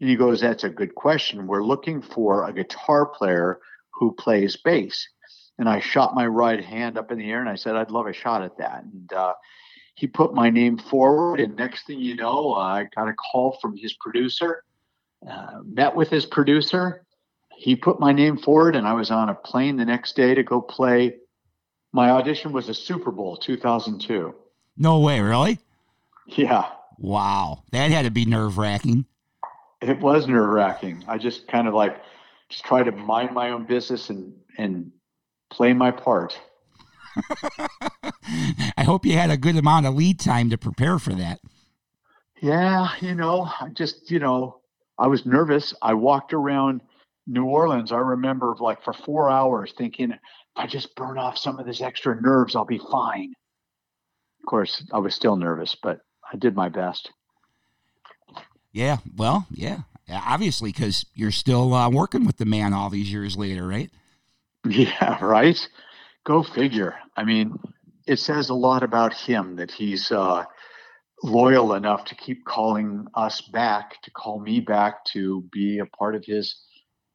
And 0.00 0.10
he 0.10 0.16
goes, 0.16 0.40
"That's 0.40 0.64
a 0.64 0.68
good 0.68 0.94
question. 0.94 1.46
We're 1.46 1.64
looking 1.64 2.02
for 2.02 2.46
a 2.46 2.52
guitar 2.52 3.06
player 3.06 3.60
who 3.92 4.12
plays 4.12 4.56
bass." 4.56 5.08
And 5.58 5.68
I 5.68 5.80
shot 5.80 6.16
my 6.16 6.26
right 6.26 6.62
hand 6.62 6.98
up 6.98 7.12
in 7.12 7.18
the 7.18 7.30
air 7.30 7.40
and 7.40 7.48
I 7.48 7.54
said, 7.54 7.76
"I'd 7.76 7.90
love 7.90 8.06
a 8.06 8.12
shot 8.12 8.42
at 8.42 8.58
that." 8.58 8.84
And 8.84 9.12
uh, 9.12 9.34
he 9.94 10.06
put 10.06 10.34
my 10.34 10.50
name 10.50 10.76
forward, 10.76 11.40
and 11.40 11.56
next 11.56 11.86
thing 11.86 12.00
you 12.00 12.16
know, 12.16 12.52
I 12.54 12.88
got 12.94 13.08
a 13.08 13.14
call 13.14 13.58
from 13.62 13.76
his 13.76 13.94
producer. 13.94 14.64
Uh, 15.26 15.60
met 15.64 15.96
with 15.96 16.10
his 16.10 16.26
producer. 16.26 17.03
He 17.56 17.76
put 17.76 18.00
my 18.00 18.12
name 18.12 18.36
forward, 18.36 18.76
and 18.76 18.86
I 18.86 18.92
was 18.92 19.10
on 19.10 19.28
a 19.28 19.34
plane 19.34 19.76
the 19.76 19.84
next 19.84 20.16
day 20.16 20.34
to 20.34 20.42
go 20.42 20.60
play. 20.60 21.16
My 21.92 22.10
audition 22.10 22.52
was 22.52 22.68
a 22.68 22.74
Super 22.74 23.10
Bowl 23.10 23.36
2002. 23.36 24.34
No 24.76 24.98
way, 25.00 25.20
really? 25.20 25.58
Yeah, 26.26 26.66
Wow. 26.98 27.62
That 27.72 27.90
had 27.90 28.04
to 28.04 28.10
be 28.10 28.24
nerve 28.24 28.56
wracking. 28.58 29.04
it 29.80 29.98
was 30.00 30.26
nerve 30.28 30.48
wracking. 30.48 31.04
I 31.08 31.18
just 31.18 31.46
kind 31.48 31.66
of 31.68 31.74
like 31.74 32.00
just 32.48 32.64
tried 32.64 32.84
to 32.84 32.92
mind 32.92 33.32
my 33.32 33.50
own 33.50 33.64
business 33.66 34.10
and 34.10 34.32
and 34.56 34.92
play 35.50 35.72
my 35.72 35.90
part. 35.90 36.38
I 38.76 38.82
hope 38.84 39.04
you 39.06 39.12
had 39.14 39.30
a 39.30 39.36
good 39.36 39.56
amount 39.56 39.86
of 39.86 39.94
lead 39.94 40.18
time 40.20 40.50
to 40.50 40.58
prepare 40.58 40.98
for 40.98 41.12
that. 41.14 41.40
Yeah, 42.40 42.88
you 43.00 43.14
know, 43.14 43.48
I 43.60 43.68
just, 43.70 44.10
you 44.10 44.18
know, 44.18 44.60
I 44.98 45.06
was 45.06 45.24
nervous. 45.26 45.74
I 45.82 45.94
walked 45.94 46.32
around 46.32 46.80
New 47.26 47.44
Orleans, 47.44 47.92
I 47.92 47.98
remember 47.98 48.54
like 48.58 48.82
for 48.82 48.92
four 48.92 49.30
hours 49.30 49.72
thinking, 49.76 50.12
if 50.12 50.20
I 50.56 50.66
just 50.66 50.94
burn 50.94 51.18
off 51.18 51.38
some 51.38 51.58
of 51.58 51.66
this 51.66 51.80
extra 51.80 52.20
nerves, 52.20 52.54
I'll 52.54 52.64
be 52.64 52.80
fine. 52.90 53.32
Of 54.40 54.46
course, 54.46 54.84
I 54.92 54.98
was 54.98 55.14
still 55.14 55.36
nervous, 55.36 55.76
but 55.82 56.00
I 56.30 56.36
did 56.36 56.54
my 56.54 56.68
best. 56.68 57.10
Yeah. 58.72 58.98
Well, 59.16 59.46
yeah. 59.50 59.80
Yeah, 60.08 60.22
Obviously, 60.26 60.70
because 60.70 61.06
you're 61.14 61.30
still 61.30 61.72
uh, 61.72 61.88
working 61.88 62.26
with 62.26 62.36
the 62.36 62.44
man 62.44 62.74
all 62.74 62.90
these 62.90 63.10
years 63.10 63.38
later, 63.38 63.66
right? 63.66 63.90
Yeah, 64.68 65.24
right. 65.24 65.68
Go 66.24 66.42
figure. 66.42 66.94
I 67.16 67.24
mean, 67.24 67.58
it 68.06 68.18
says 68.18 68.50
a 68.50 68.54
lot 68.54 68.82
about 68.82 69.14
him 69.14 69.56
that 69.56 69.70
he's 69.70 70.12
uh, 70.12 70.44
loyal 71.22 71.72
enough 71.74 72.04
to 72.06 72.14
keep 72.14 72.44
calling 72.44 73.06
us 73.14 73.40
back, 73.40 74.02
to 74.02 74.10
call 74.10 74.40
me 74.40 74.60
back 74.60 75.04
to 75.06 75.42
be 75.52 75.78
a 75.78 75.86
part 75.86 76.14
of 76.14 76.24
his 76.24 76.56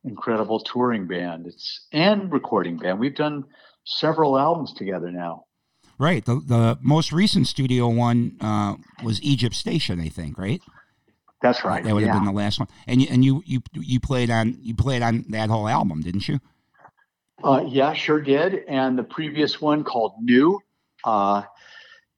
incredible 0.04 0.60
touring 0.60 1.08
band. 1.08 1.48
It's 1.48 1.88
and 1.92 2.32
recording 2.32 2.78
band. 2.78 3.00
We've 3.00 3.16
done 3.16 3.46
several 3.86 4.38
albums 4.38 4.74
together 4.74 5.12
now. 5.12 5.46
Right. 5.98 6.24
The 6.24 6.36
the 6.46 6.78
most 6.82 7.12
recent 7.12 7.48
studio 7.48 7.90
one 7.90 8.38
uh, 8.40 8.76
was 9.04 9.22
Egypt 9.22 9.56
Station, 9.56 10.00
I 10.00 10.10
think. 10.10 10.38
Right. 10.38 10.62
That's 11.42 11.64
right. 11.64 11.84
That 11.84 11.94
would 11.94 12.04
have 12.04 12.16
been 12.16 12.26
the 12.26 12.32
last 12.32 12.60
one. 12.60 12.68
And 12.88 13.02
you 13.02 13.08
and 13.10 13.24
you 13.24 13.44
you 13.46 13.62
you 13.74 14.00
played 14.00 14.30
on 14.30 14.58
you 14.62 14.76
played 14.76 15.02
on 15.02 15.26
that 15.30 15.50
whole 15.50 15.68
album, 15.68 16.02
didn't 16.02 16.28
you? 16.28 16.40
Uh, 17.44 17.64
yeah, 17.68 17.94
sure 17.94 18.20
did. 18.20 18.66
And 18.68 18.98
the 18.98 19.04
previous 19.04 19.62
one 19.62 19.84
called 19.84 20.14
New. 20.22 20.60
Uh, 21.06 21.44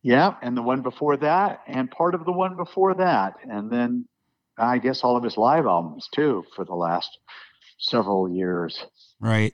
yeah, 0.01 0.35
and 0.41 0.57
the 0.57 0.63
one 0.63 0.81
before 0.81 1.17
that, 1.17 1.61
and 1.67 1.89
part 1.91 2.15
of 2.15 2.25
the 2.25 2.31
one 2.31 2.55
before 2.55 2.95
that, 2.95 3.35
and 3.47 3.69
then 3.69 4.07
I 4.57 4.79
guess 4.79 5.03
all 5.03 5.15
of 5.15 5.23
his 5.23 5.37
live 5.37 5.67
albums 5.67 6.09
too 6.11 6.43
for 6.55 6.65
the 6.65 6.73
last 6.73 7.19
several 7.81 8.29
years. 8.29 8.85
Right. 9.19 9.53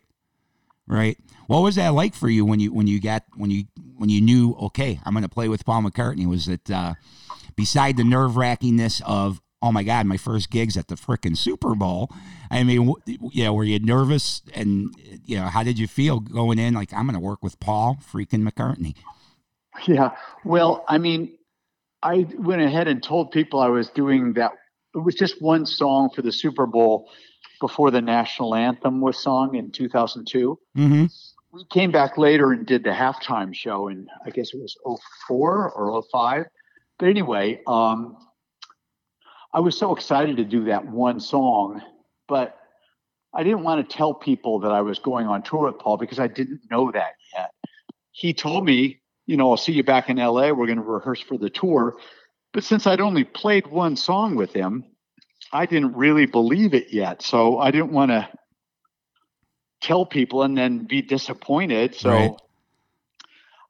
Right. 0.86 1.18
What 1.48 1.63
was 1.63 1.76
that 1.76 1.90
like 1.90 2.13
for 2.13 2.30
you 2.30 2.46
when 2.46 2.60
you 2.60 2.72
when 2.72 2.88
you 2.88 3.02
got 3.02 3.24
when 3.36 3.50
you 3.50 3.66
when 3.98 4.10
you 4.10 4.22
knew 4.22 4.54
okay 4.62 5.00
I'm 5.06 5.13
going 5.13 5.24
to 5.24 5.30
play 5.30 5.50
with 5.50 5.66
Paul 5.66 5.82
McCartney? 5.82 6.28
Was 6.28 6.48
it 6.48 6.70
uh, 6.72 6.94
beside 7.56 7.98
the 7.98 8.04
nerve 8.06 8.34
wrackingness 8.34 9.02
of 9.06 9.42
oh 9.62 9.72
my 9.72 9.84
god 9.84 10.06
my 10.06 10.18
first 10.18 10.50
gigs 10.50 10.78
at 10.78 10.88
the 10.88 10.96
frickin' 10.96 11.36
Super 11.36 11.76
Bowl? 11.76 12.10
I 12.50 12.63
mean, 12.63 12.94
you 13.06 13.44
know, 13.44 13.54
were 13.54 13.66
you 13.66 13.80
nervous 13.80 14.42
and 14.54 14.94
you 15.26 15.38
know 15.38 15.48
how 15.48 15.63
did 15.63 15.78
you 15.78 15.88
feel 15.88 16.22
going 16.22 16.58
in? 16.58 16.74
Like 16.74 16.94
I'm 16.94 17.06
going 17.06 17.16
to 17.16 17.20
work 17.20 17.44
with 17.44 17.60
Paul 17.60 17.98
freaking 18.02 18.50
McCartney. 18.50 18.96
Yeah. 19.86 20.12
Well, 20.46 20.86
I 20.88 20.98
mean, 21.00 21.38
I 22.02 22.28
went 22.38 22.62
ahead 22.62 22.88
and 22.88 23.04
told 23.04 23.32
people 23.32 23.60
I 23.60 23.68
was 23.68 23.90
doing 23.90 24.34
that. 24.34 24.54
It 24.96 25.00
was 25.00 25.16
just 25.16 25.42
one 25.42 25.66
song 25.66 26.10
for 26.16 26.22
the 26.22 26.32
Super 26.32 26.66
Bowl 26.66 27.10
before 27.60 27.91
the 27.91 28.02
national 28.02 28.56
anthem 28.56 29.02
was 29.02 29.17
sung 29.22 29.56
in 29.56 29.72
2002. 29.72 30.60
Mm-hmm. 30.78 31.06
We 31.52 31.65
came 31.65 31.91
back 31.91 32.17
later 32.17 32.52
and 32.52 32.65
did 32.65 32.84
the 32.84 32.91
halftime 32.91 33.54
show 33.54 33.88
in, 33.88 34.08
I 34.26 34.30
guess 34.30 34.54
it 34.54 34.60
was 34.60 34.76
04 35.28 35.72
or 35.72 36.04
05. 36.12 36.46
But 37.00 37.10
anyway, 37.10 37.62
um, 37.67 38.17
I 39.54 39.60
was 39.60 39.78
so 39.78 39.96
excited 39.96 40.38
to 40.38 40.43
do 40.43 40.65
that 40.65 40.86
one 40.86 41.20
song, 41.20 41.82
but 42.28 42.58
I 43.34 43.43
didn't 43.43 43.63
want 43.63 43.88
to 43.88 43.96
tell 43.96 44.13
people 44.13 44.60
that 44.60 44.72
I 44.72 44.82
was 44.82 45.00
going 45.00 45.28
on 45.28 45.43
tour 45.43 45.72
with 45.72 45.80
Paul 45.80 45.98
because 45.98 46.20
I 46.20 46.28
didn't 46.28 46.62
know 46.70 46.91
that 46.91 47.13
yet. 47.34 47.52
He 48.12 48.34
told 48.34 48.65
me, 48.65 49.00
you 49.26 49.38
know, 49.38 49.52
I'll 49.52 49.58
see 49.58 49.74
you 49.74 49.84
back 49.84 50.10
in 50.10 50.17
LA. 50.17 50.52
We're 50.52 50.65
going 50.65 50.78
to 50.78 50.84
rehearse 50.84 51.22
for 51.22 51.38
the 51.38 51.50
tour. 51.50 51.98
But 52.54 52.63
since 52.63 52.88
I'd 52.88 53.02
only 53.02 53.24
played 53.24 53.67
one 53.67 53.96
song 53.96 54.36
with 54.36 54.54
him, 54.54 54.86
I 55.52 55.66
didn't 55.66 55.96
really 55.96 56.26
believe 56.26 56.74
it 56.74 56.94
yet. 56.94 57.22
So 57.22 57.60
I 57.60 57.72
didn't 57.72 57.92
want 57.92 58.12
to 58.12 58.28
tell 59.82 60.06
people 60.06 60.44
and 60.44 60.58
then 60.58 60.86
be 60.86 61.02
disappointed. 61.02 61.96
So 61.96 62.10
Right. 62.12 62.32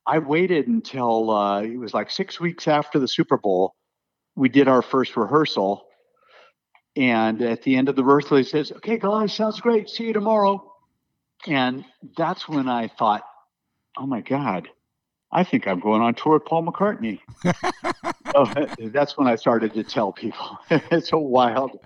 I 0.06 0.20
waited 0.20 0.68
until 0.68 1.30
uh, 1.30 1.62
it 1.62 1.78
was 1.78 1.94
like 1.94 2.10
six 2.10 2.40
weeks 2.40 2.68
after 2.68 2.98
the 2.98 3.08
Super 3.08 3.38
Bowl. 3.38 3.76
We 4.36 4.50
did 4.50 4.68
our 4.68 4.82
first 4.82 5.18
rehearsal. 5.18 5.86
And 6.96 7.42
at 7.42 7.62
the 7.62 7.76
end 7.76 7.90
of 7.90 7.96
the 7.96 8.04
rehearsal, 8.04 8.38
he 8.38 8.44
says, 8.44 8.72
Okay, 8.72 8.98
guys, 8.98 9.34
sounds 9.34 9.60
great. 9.60 9.90
See 9.90 10.06
you 10.06 10.14
tomorrow. 10.14 10.74
And 11.46 11.86
that's 12.16 12.48
when 12.48 12.68
I 12.68 12.88
thought, 12.88 13.24
Oh 13.98 14.06
my 14.08 14.22
God, 14.22 14.70
I 15.32 15.44
think 15.44 15.68
I'm 15.68 15.80
going 15.80 16.02
on 16.02 16.16
tour 16.16 16.34
with 16.34 16.46
Paul 16.46 16.66
McCartney. 16.66 17.20
that's 18.92 19.18
when 19.18 19.28
I 19.28 19.36
started 19.36 19.74
to 19.74 19.84
tell 19.84 20.12
people. 20.12 20.60
it's 20.70 21.12
a 21.14 21.18
wild, 21.18 21.80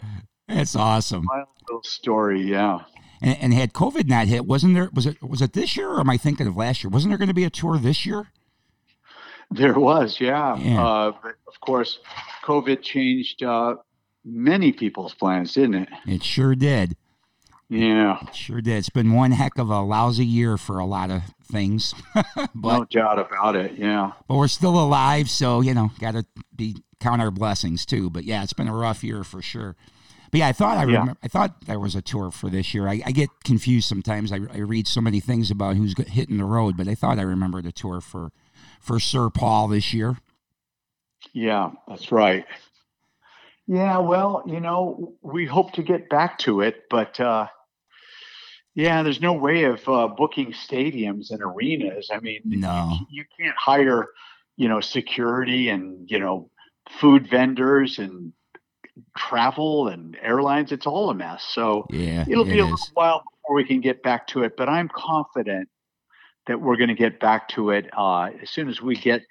That's 0.47 0.75
awesome. 0.75 1.25
wild 1.29 1.47
little 1.67 1.83
story. 1.83 2.41
Yeah. 2.41 2.79
And, 3.21 3.37
and 3.41 3.53
had 3.53 3.73
COVID 3.73 4.07
not 4.07 4.27
hit, 4.27 4.45
wasn't 4.45 4.73
there? 4.73 4.89
Was 4.93 5.05
it 5.05 5.21
was 5.21 5.41
it 5.41 5.53
this 5.53 5.77
year, 5.77 5.89
or 5.89 5.99
am 5.99 6.09
I 6.09 6.17
thinking 6.17 6.47
of 6.47 6.57
last 6.57 6.83
year? 6.83 6.89
Wasn't 6.89 7.11
there 7.11 7.17
going 7.17 7.27
to 7.27 7.33
be 7.33 7.43
a 7.43 7.49
tour 7.49 7.77
this 7.77 8.05
year? 8.05 8.27
There 9.51 9.77
was, 9.77 10.19
yeah. 10.21 10.57
Yeah. 10.57 10.83
Uh, 10.83 11.11
but 11.21 11.35
of 11.47 11.59
course, 11.59 11.99
COVID 12.43 12.81
changed 12.81 13.43
uh, 13.43 13.75
many 14.23 14.71
people's 14.71 15.13
plans, 15.13 15.53
didn't 15.53 15.75
it? 15.75 15.89
It 16.07 16.23
sure 16.23 16.55
did. 16.55 16.95
Yeah, 17.73 18.19
sure 18.33 18.59
did. 18.59 18.75
It's 18.79 18.89
been 18.89 19.13
one 19.13 19.31
heck 19.31 19.57
of 19.57 19.69
a 19.69 19.79
lousy 19.79 20.25
year 20.25 20.57
for 20.57 20.77
a 20.79 20.85
lot 20.85 21.09
of 21.09 21.21
things, 21.49 21.93
but 22.53 22.77
no 22.79 22.83
doubt 22.83 23.17
about 23.17 23.55
it. 23.55 23.75
Yeah. 23.77 24.11
but 24.27 24.35
we're 24.35 24.49
still 24.49 24.77
alive, 24.77 25.29
so 25.29 25.61
you 25.61 25.73
know, 25.73 25.89
got 25.97 26.11
to 26.15 26.25
be 26.53 26.75
count 26.99 27.21
our 27.21 27.31
blessings 27.31 27.85
too. 27.85 28.09
But 28.09 28.25
yeah, 28.25 28.43
it's 28.43 28.51
been 28.51 28.67
a 28.67 28.75
rough 28.75 29.05
year 29.05 29.23
for 29.23 29.41
sure. 29.41 29.77
But 30.31 30.39
yeah, 30.39 30.47
I 30.49 30.51
thought 30.51 30.77
I 30.77 30.81
Yeah. 30.81 30.99
remember. 30.99 31.15
I 31.23 31.29
thought 31.29 31.65
there 31.65 31.79
was 31.79 31.95
a 31.95 32.01
tour 32.01 32.29
for 32.29 32.49
this 32.49 32.73
year. 32.73 32.89
I, 32.89 33.01
I 33.05 33.11
get 33.13 33.29
confused 33.45 33.87
sometimes. 33.87 34.33
I, 34.33 34.39
I 34.53 34.57
read 34.57 34.85
so 34.85 34.99
many 34.99 35.21
things 35.21 35.49
about 35.49 35.77
who's 35.77 35.93
hitting 36.09 36.39
the 36.39 36.43
road, 36.45 36.75
but 36.75 36.89
I 36.89 36.95
thought 36.95 37.19
I 37.19 37.23
remembered 37.23 37.65
a 37.65 37.71
tour 37.71 38.01
for 38.01 38.33
for 38.81 38.99
Sir 38.99 39.29
Paul 39.29 39.69
this 39.69 39.93
year. 39.93 40.17
Yeah, 41.31 41.71
that's 41.87 42.11
right. 42.11 42.45
Yeah, 43.65 43.99
well, 43.99 44.43
you 44.45 44.59
know, 44.59 45.13
we 45.21 45.45
hope 45.45 45.71
to 45.73 45.83
get 45.83 46.09
back 46.09 46.37
to 46.39 46.59
it, 46.59 46.83
but 46.89 47.17
uh, 47.21 47.47
yeah, 48.75 49.03
there's 49.03 49.21
no 49.21 49.33
way 49.33 49.65
of 49.65 49.87
uh, 49.87 50.07
booking 50.07 50.53
stadiums 50.53 51.31
and 51.31 51.41
arenas. 51.41 52.09
I 52.11 52.19
mean, 52.19 52.41
No. 52.45 52.97
you, 53.09 53.21
you 53.21 53.25
can't 53.39 53.57
hire, 53.57 54.09
you 54.55 54.69
know, 54.69 54.79
security 54.79 55.69
and 55.69 56.09
you 56.09 56.19
know, 56.19 56.49
food 56.99 57.29
vendors 57.29 57.99
and 57.99 58.33
travel 59.17 59.87
and 59.89 60.17
airlines. 60.21 60.71
It's 60.71 60.87
all 60.87 61.09
a 61.09 61.13
mess. 61.13 61.43
So 61.43 61.85
Yeah, 61.89 62.25
it'll 62.27 62.45
it 62.45 62.51
be 62.51 62.59
a 62.59 62.65
little 62.65 62.87
while 62.93 63.23
before 63.23 63.55
we 63.55 63.65
can 63.65 63.81
get 63.81 64.03
back 64.03 64.27
to 64.27 64.43
it, 64.43 64.55
but 64.57 64.69
I'm 64.69 64.89
confident 64.89 65.69
that 66.47 66.59
we're 66.59 66.77
going 66.77 66.89
to 66.89 66.95
get 66.95 67.19
back 67.19 67.49
to 67.49 67.71
it 67.71 67.89
uh, 67.95 68.29
as 68.41 68.49
soon 68.49 68.67
as 68.67 68.81
we 68.81 68.95
get 68.95 69.21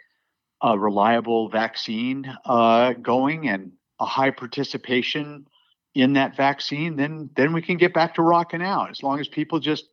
a 0.62 0.78
reliable 0.78 1.48
vaccine 1.48 2.32
uh, 2.44 2.92
going 2.92 3.48
and 3.48 3.72
a 3.98 4.04
high 4.04 4.30
participation 4.30 5.46
in 5.94 6.14
that 6.14 6.36
vaccine. 6.36 6.96
Then 6.96 7.30
then 7.36 7.52
we 7.52 7.62
can 7.62 7.76
get 7.76 7.92
back 7.92 8.14
to 8.14 8.22
rocking 8.22 8.62
out. 8.62 8.90
As 8.90 9.02
long 9.02 9.20
as 9.20 9.28
people 9.28 9.58
just 9.58 9.86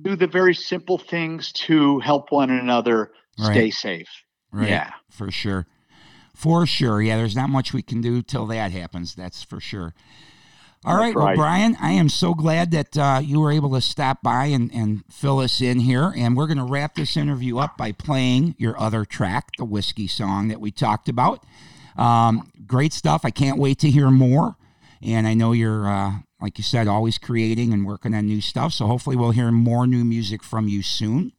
do 0.00 0.16
the 0.16 0.26
very 0.26 0.54
simple 0.54 0.98
things 0.98 1.52
to 1.52 1.98
help 2.00 2.30
one 2.30 2.50
another 2.50 3.12
stay 3.36 3.70
safe. 3.70 4.08
Right. 4.52 4.68
Yeah. 4.68 4.92
For 5.10 5.30
sure. 5.30 5.66
For 6.34 6.66
sure. 6.66 7.02
Yeah, 7.02 7.16
there's 7.16 7.36
not 7.36 7.50
much 7.50 7.72
we 7.72 7.82
can 7.82 8.00
do 8.00 8.22
till 8.22 8.46
that 8.46 8.70
happens. 8.70 9.14
That's 9.14 9.42
for 9.42 9.60
sure. 9.60 9.94
All 10.84 10.96
That's 10.96 11.16
right. 11.16 11.16
Well. 11.16 11.34
Brian, 11.34 11.76
I 11.80 11.90
am 11.92 12.08
so 12.08 12.34
glad 12.34 12.70
that 12.70 12.96
uh, 12.96 13.20
you 13.22 13.40
were 13.40 13.50
able 13.50 13.74
to 13.74 13.80
stop 13.80 14.22
by 14.22 14.46
and, 14.46 14.72
and 14.72 15.02
fill 15.10 15.40
us 15.40 15.60
in 15.60 15.80
here. 15.80 16.12
And 16.16 16.36
we're 16.36 16.46
going 16.46 16.58
to 16.58 16.64
wrap 16.64 16.94
this 16.94 17.16
interview 17.16 17.58
up 17.58 17.76
by 17.76 17.90
playing 17.90 18.54
your 18.58 18.80
other 18.80 19.04
track, 19.04 19.48
the 19.58 19.64
Whiskey 19.64 20.06
song 20.06 20.48
that 20.48 20.60
we 20.60 20.70
talked 20.70 21.08
about. 21.08 21.44
Um, 21.96 22.52
great 22.64 22.92
stuff. 22.92 23.22
I 23.24 23.30
can't 23.30 23.58
wait 23.58 23.80
to 23.80 23.90
hear 23.90 24.10
more. 24.10 24.56
And 25.02 25.26
I 25.26 25.34
know 25.34 25.52
you're, 25.52 25.88
uh, 25.88 26.12
like 26.40 26.58
you 26.58 26.64
said, 26.64 26.88
always 26.88 27.18
creating 27.18 27.72
and 27.72 27.86
working 27.86 28.14
on 28.14 28.26
new 28.26 28.40
stuff. 28.40 28.72
So 28.72 28.86
hopefully 28.86 29.16
we'll 29.16 29.30
hear 29.30 29.50
more 29.50 29.86
new 29.86 30.04
music 30.04 30.42
from 30.42 30.68
you 30.68 30.82
soon. 30.82 31.32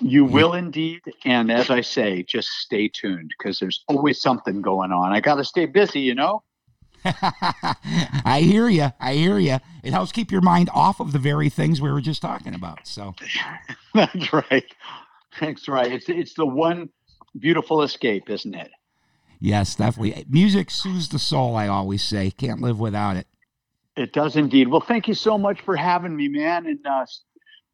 You 0.00 0.24
will 0.24 0.54
indeed. 0.54 1.02
And 1.24 1.50
as 1.50 1.70
I 1.70 1.80
say, 1.80 2.22
just 2.22 2.48
stay 2.48 2.88
tuned 2.88 3.32
because 3.38 3.58
there's 3.58 3.84
always 3.88 4.20
something 4.20 4.60
going 4.60 4.92
on. 4.92 5.12
I 5.12 5.20
got 5.20 5.36
to 5.36 5.44
stay 5.44 5.66
busy, 5.66 6.00
you 6.00 6.14
know? 6.14 6.42
I 7.04 8.40
hear 8.42 8.68
you. 8.68 8.88
I 8.98 9.14
hear 9.14 9.38
you. 9.38 9.58
It 9.82 9.92
helps 9.92 10.10
keep 10.10 10.32
your 10.32 10.40
mind 10.40 10.70
off 10.74 11.00
of 11.00 11.12
the 11.12 11.18
very 11.18 11.50
things 11.50 11.80
we 11.80 11.90
were 11.90 12.00
just 12.00 12.22
talking 12.22 12.54
about. 12.54 12.86
So, 12.86 13.14
That's 13.94 14.32
right. 14.32 14.64
That's 15.40 15.68
right. 15.68 15.92
It's 15.92 16.08
it's 16.08 16.34
the 16.34 16.46
one 16.46 16.88
beautiful 17.38 17.82
escape, 17.82 18.30
isn't 18.30 18.54
it? 18.54 18.70
Yes, 19.44 19.74
definitely. 19.74 20.24
Music 20.28 20.70
soothes 20.70 21.08
the 21.08 21.18
soul, 21.18 21.56
I 21.56 21.68
always 21.68 22.02
say. 22.02 22.30
Can't 22.30 22.60
live 22.60 22.80
without 22.80 23.16
it. 23.16 23.26
It 23.96 24.12
does 24.12 24.36
indeed. 24.36 24.68
Well, 24.68 24.80
thank 24.80 25.06
you 25.06 25.14
so 25.14 25.38
much 25.38 25.60
for 25.60 25.76
having 25.76 26.16
me, 26.16 26.28
man, 26.28 26.66
and 26.66 26.84
uh, 26.86 27.06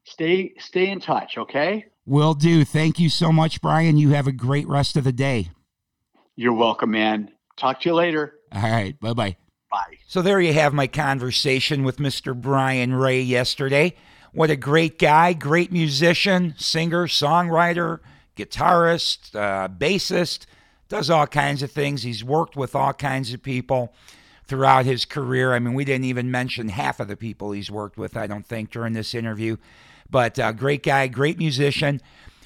stay 0.05 0.53
stay 0.59 0.91
in 0.91 1.01
touch. 1.01 1.39
Okay. 1.39 1.87
Will 2.05 2.35
do. 2.35 2.65
Thank 2.65 2.99
you 2.99 3.09
so 3.09 3.33
much, 3.33 3.63
Brian. 3.63 3.97
You 3.97 4.11
have 4.11 4.27
a 4.27 4.33
great 4.33 4.69
rest 4.69 4.97
of 4.97 5.05
the 5.05 5.13
day. 5.13 5.51
You're 6.37 6.53
welcome, 6.53 6.91
man. 6.91 7.31
Talk 7.57 7.81
to 7.83 7.89
you 7.89 7.95
later. 7.95 8.35
All 8.53 8.63
right. 8.63 8.99
Bye 9.01 9.15
bye. 9.15 9.37
Bye. 9.71 9.97
So 10.09 10.21
there 10.21 10.41
you 10.41 10.53
have 10.53 10.75
my 10.75 10.89
conversation 10.89 11.85
with 11.85 11.99
Mr. 11.99 12.39
Brian 12.39 12.95
Ray 12.95 13.23
yesterday. 13.23 13.95
What 14.33 14.51
a 14.51 14.57
great 14.57 14.99
guy, 14.99 15.33
great 15.33 15.73
musician, 15.73 16.55
singer, 16.57 17.07
songwriter, 17.07 18.01
guitarist, 18.37 19.35
uh, 19.35 19.69
bassist, 19.69 20.47
does 20.91 21.09
all 21.09 21.27
kinds 21.27 21.63
of 21.63 21.71
things. 21.71 22.03
He's 22.03 22.23
worked 22.23 22.57
with 22.57 22.75
all 22.75 22.93
kinds 22.93 23.33
of 23.33 23.43
people 23.43 23.95
throughout 24.45 24.85
his 24.85 25.05
career. 25.05 25.55
I 25.55 25.61
mean, 25.61 25.75
we 25.75 25.85
didn't 25.85 26.05
even 26.05 26.31
mention 26.31 26.69
half 26.69 26.99
of 27.01 27.09
the 27.09 27.17
people 27.17 27.53
he's 27.53 27.71
worked 27.71 27.97
with, 27.97 28.17
I 28.17 28.27
don't 28.27 28.45
think, 28.45 28.71
during 28.71 28.93
this 28.93 29.15
interview. 29.15 29.57
But 30.11 30.39
uh, 30.39 30.51
great 30.53 30.83
guy, 30.83 31.07
great 31.07 31.39
musician. 31.39 32.01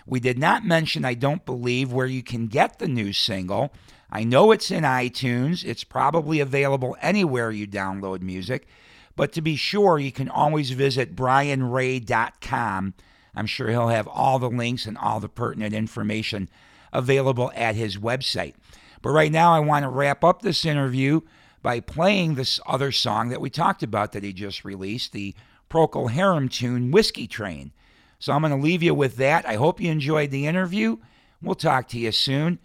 We 0.06 0.20
did 0.20 0.38
not 0.38 0.64
mention, 0.64 1.06
I 1.06 1.14
don't 1.14 1.46
believe, 1.46 1.90
where 1.90 2.06
you 2.06 2.22
can 2.22 2.46
get 2.46 2.78
the 2.78 2.86
new 2.86 3.14
single. 3.14 3.72
I 4.12 4.22
know 4.22 4.52
it's 4.52 4.70
in 4.70 4.84
iTunes. 4.84 5.64
It's 5.64 5.82
probably 5.82 6.40
available 6.40 6.94
anywhere 7.00 7.50
you 7.50 7.66
download 7.66 8.20
music. 8.20 8.68
But 9.16 9.32
to 9.32 9.40
be 9.40 9.56
sure, 9.56 9.98
you 9.98 10.12
can 10.12 10.28
always 10.28 10.72
visit 10.72 11.16
brianray.com. 11.16 12.94
I'm 13.34 13.46
sure 13.46 13.70
he'll 13.70 13.88
have 13.88 14.06
all 14.06 14.38
the 14.38 14.50
links 14.50 14.84
and 14.84 14.98
all 14.98 15.18
the 15.18 15.30
pertinent 15.30 15.74
information 15.74 16.50
available 16.94 17.52
at 17.54 17.74
his 17.74 17.98
website. 17.98 18.54
But 19.02 19.10
right 19.10 19.32
now, 19.32 19.52
I 19.52 19.60
want 19.60 19.82
to 19.82 19.90
wrap 19.90 20.24
up 20.24 20.40
this 20.40 20.64
interview 20.64 21.20
by 21.62 21.80
playing 21.80 22.34
this 22.34 22.60
other 22.66 22.92
song 22.92 23.28
that 23.28 23.40
we 23.40 23.50
talked 23.50 23.82
about 23.82 24.12
that 24.12 24.22
he 24.22 24.32
just 24.32 24.64
released, 24.64 25.12
the 25.12 25.34
Procol 25.68 26.10
Harum 26.10 26.48
tune, 26.48 26.90
Whiskey 26.90 27.26
Train. 27.26 27.72
So 28.18 28.32
I'm 28.32 28.40
going 28.40 28.56
to 28.56 28.62
leave 28.62 28.82
you 28.82 28.94
with 28.94 29.16
that. 29.16 29.46
I 29.46 29.56
hope 29.56 29.80
you 29.80 29.90
enjoyed 29.90 30.30
the 30.30 30.46
interview. 30.46 30.98
We'll 31.42 31.54
talk 31.54 31.88
to 31.88 31.98
you 31.98 32.12
soon. 32.12 32.58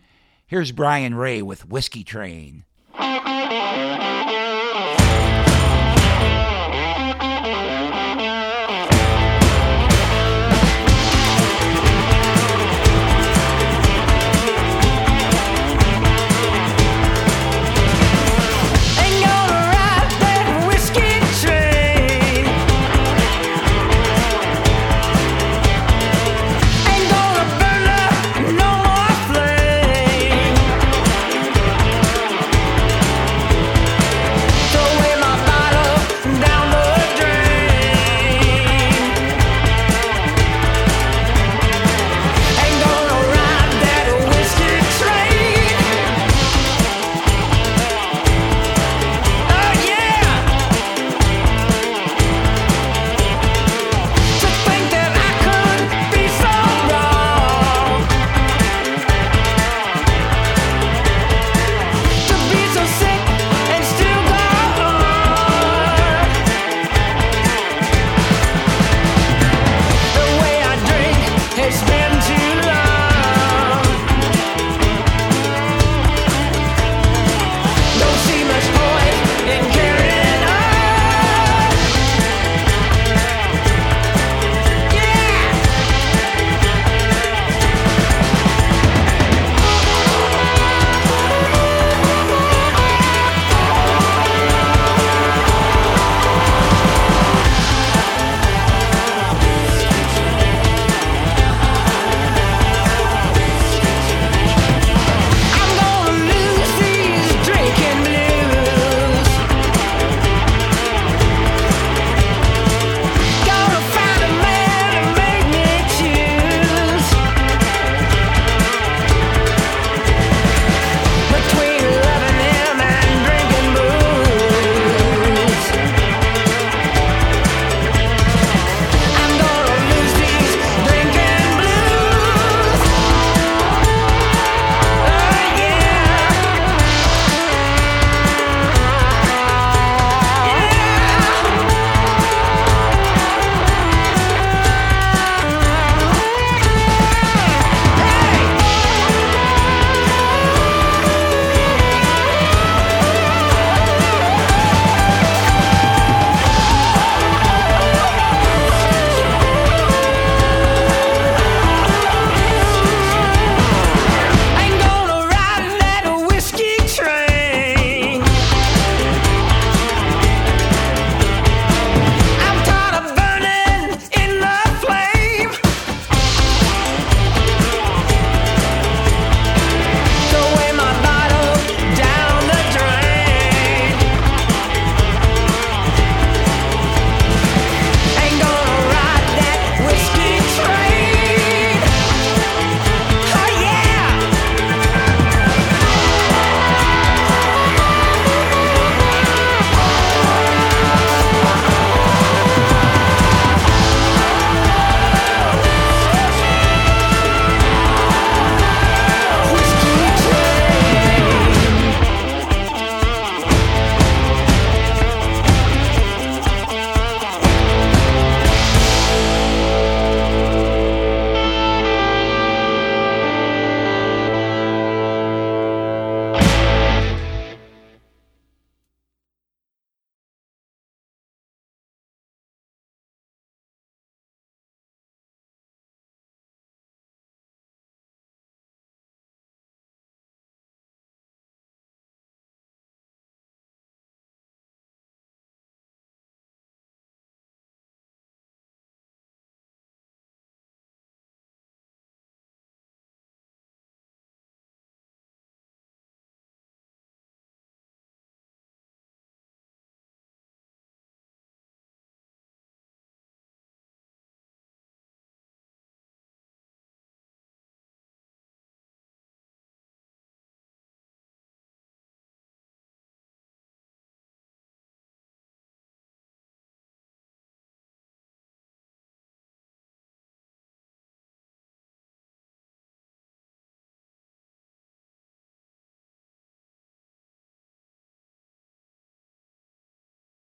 Here's 0.48 0.72
Brian 0.72 1.16
Ray 1.16 1.42
with 1.42 1.68
Whiskey 1.68 2.04
Train. 2.04 2.64